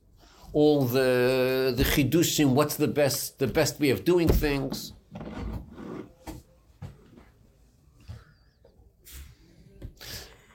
all 0.52 0.86
the 0.86 1.74
the 1.76 1.84
chidushim, 1.84 2.50
what's 2.50 2.76
the 2.76 2.88
best 2.88 3.40
the 3.40 3.48
best 3.48 3.80
way 3.80 3.90
of 3.90 4.04
doing 4.04 4.28
things. 4.28 4.94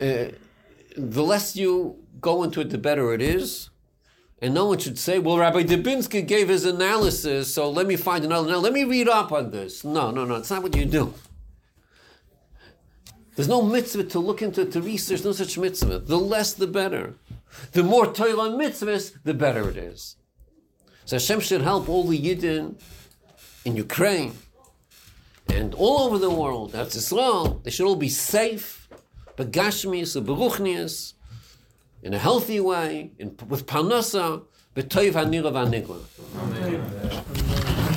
uh, 0.01 0.31
the 0.97 1.23
less 1.23 1.57
you 1.57 1.97
go 2.21 2.43
into 2.43 2.61
it, 2.61 2.71
the 2.71 2.79
better 2.79 3.13
it 3.13 3.23
is. 3.23 3.71
And 4.41 4.55
no 4.55 4.67
one 4.67 4.79
should 4.79 4.99
say, 4.99 5.19
well, 5.19 5.39
Rabbi 5.39 5.65
Dubinsky 5.65 6.27
gave 6.27 6.49
his 6.49 6.65
analysis, 6.65 7.53
so 7.53 7.71
let 7.71 7.87
me 7.87 7.97
find 7.97 8.25
another. 8.25 8.49
Now, 8.49 8.59
let 8.59 8.73
me 8.73 8.85
read 8.85 9.09
up 9.09 9.33
on 9.33 9.51
this. 9.51 9.83
No, 9.85 10.11
no, 10.11 10.25
no, 10.25 10.37
it's 10.37 10.51
not 10.51 10.63
what 10.63 10.77
you 10.77 10.85
do. 10.85 11.13
There's 13.35 13.49
no 13.49 13.63
mitzvah 13.63 14.05
to 14.05 14.19
look 14.19 14.43
into, 14.43 14.65
to 14.65 14.81
research, 14.81 15.25
no 15.25 15.33
such 15.33 15.59
mitzvah. 15.59 16.01
The 16.01 16.19
less, 16.19 16.53
the 16.53 16.67
better. 16.67 17.15
The 17.73 17.83
more 17.83 18.07
Torah 18.07 18.35
mitzvahs, 18.35 19.15
the 19.25 19.35
better 19.35 19.69
it 19.69 19.77
is. 19.77 20.17
So 21.05 21.17
Hashem 21.17 21.41
should 21.41 21.63
help 21.63 21.89
all 21.89 22.05
the 22.05 22.21
Yidden 22.21 22.81
in 23.65 23.77
Ukraine 23.77 24.35
and 25.49 25.75
all 25.75 26.01
over 26.01 26.19
the 26.19 26.31
world, 26.31 26.73
that's 26.73 26.95
Israel, 26.95 27.61
they 27.63 27.71
should 27.71 27.87
all 27.87 27.97
be 27.97 28.09
safe, 28.09 28.89
begashmius, 29.37 30.21
beruchnius, 30.23 31.15
in 32.09 32.15
a 32.15 32.19
healthy 32.19 32.59
way, 32.59 33.11
in, 33.19 33.37
with 33.49 33.67
parnasa, 33.67 34.43
b'toiv 34.75 35.13
hanira 35.13 35.53
v'anigla. 35.53 36.01
Amen. 36.41 37.58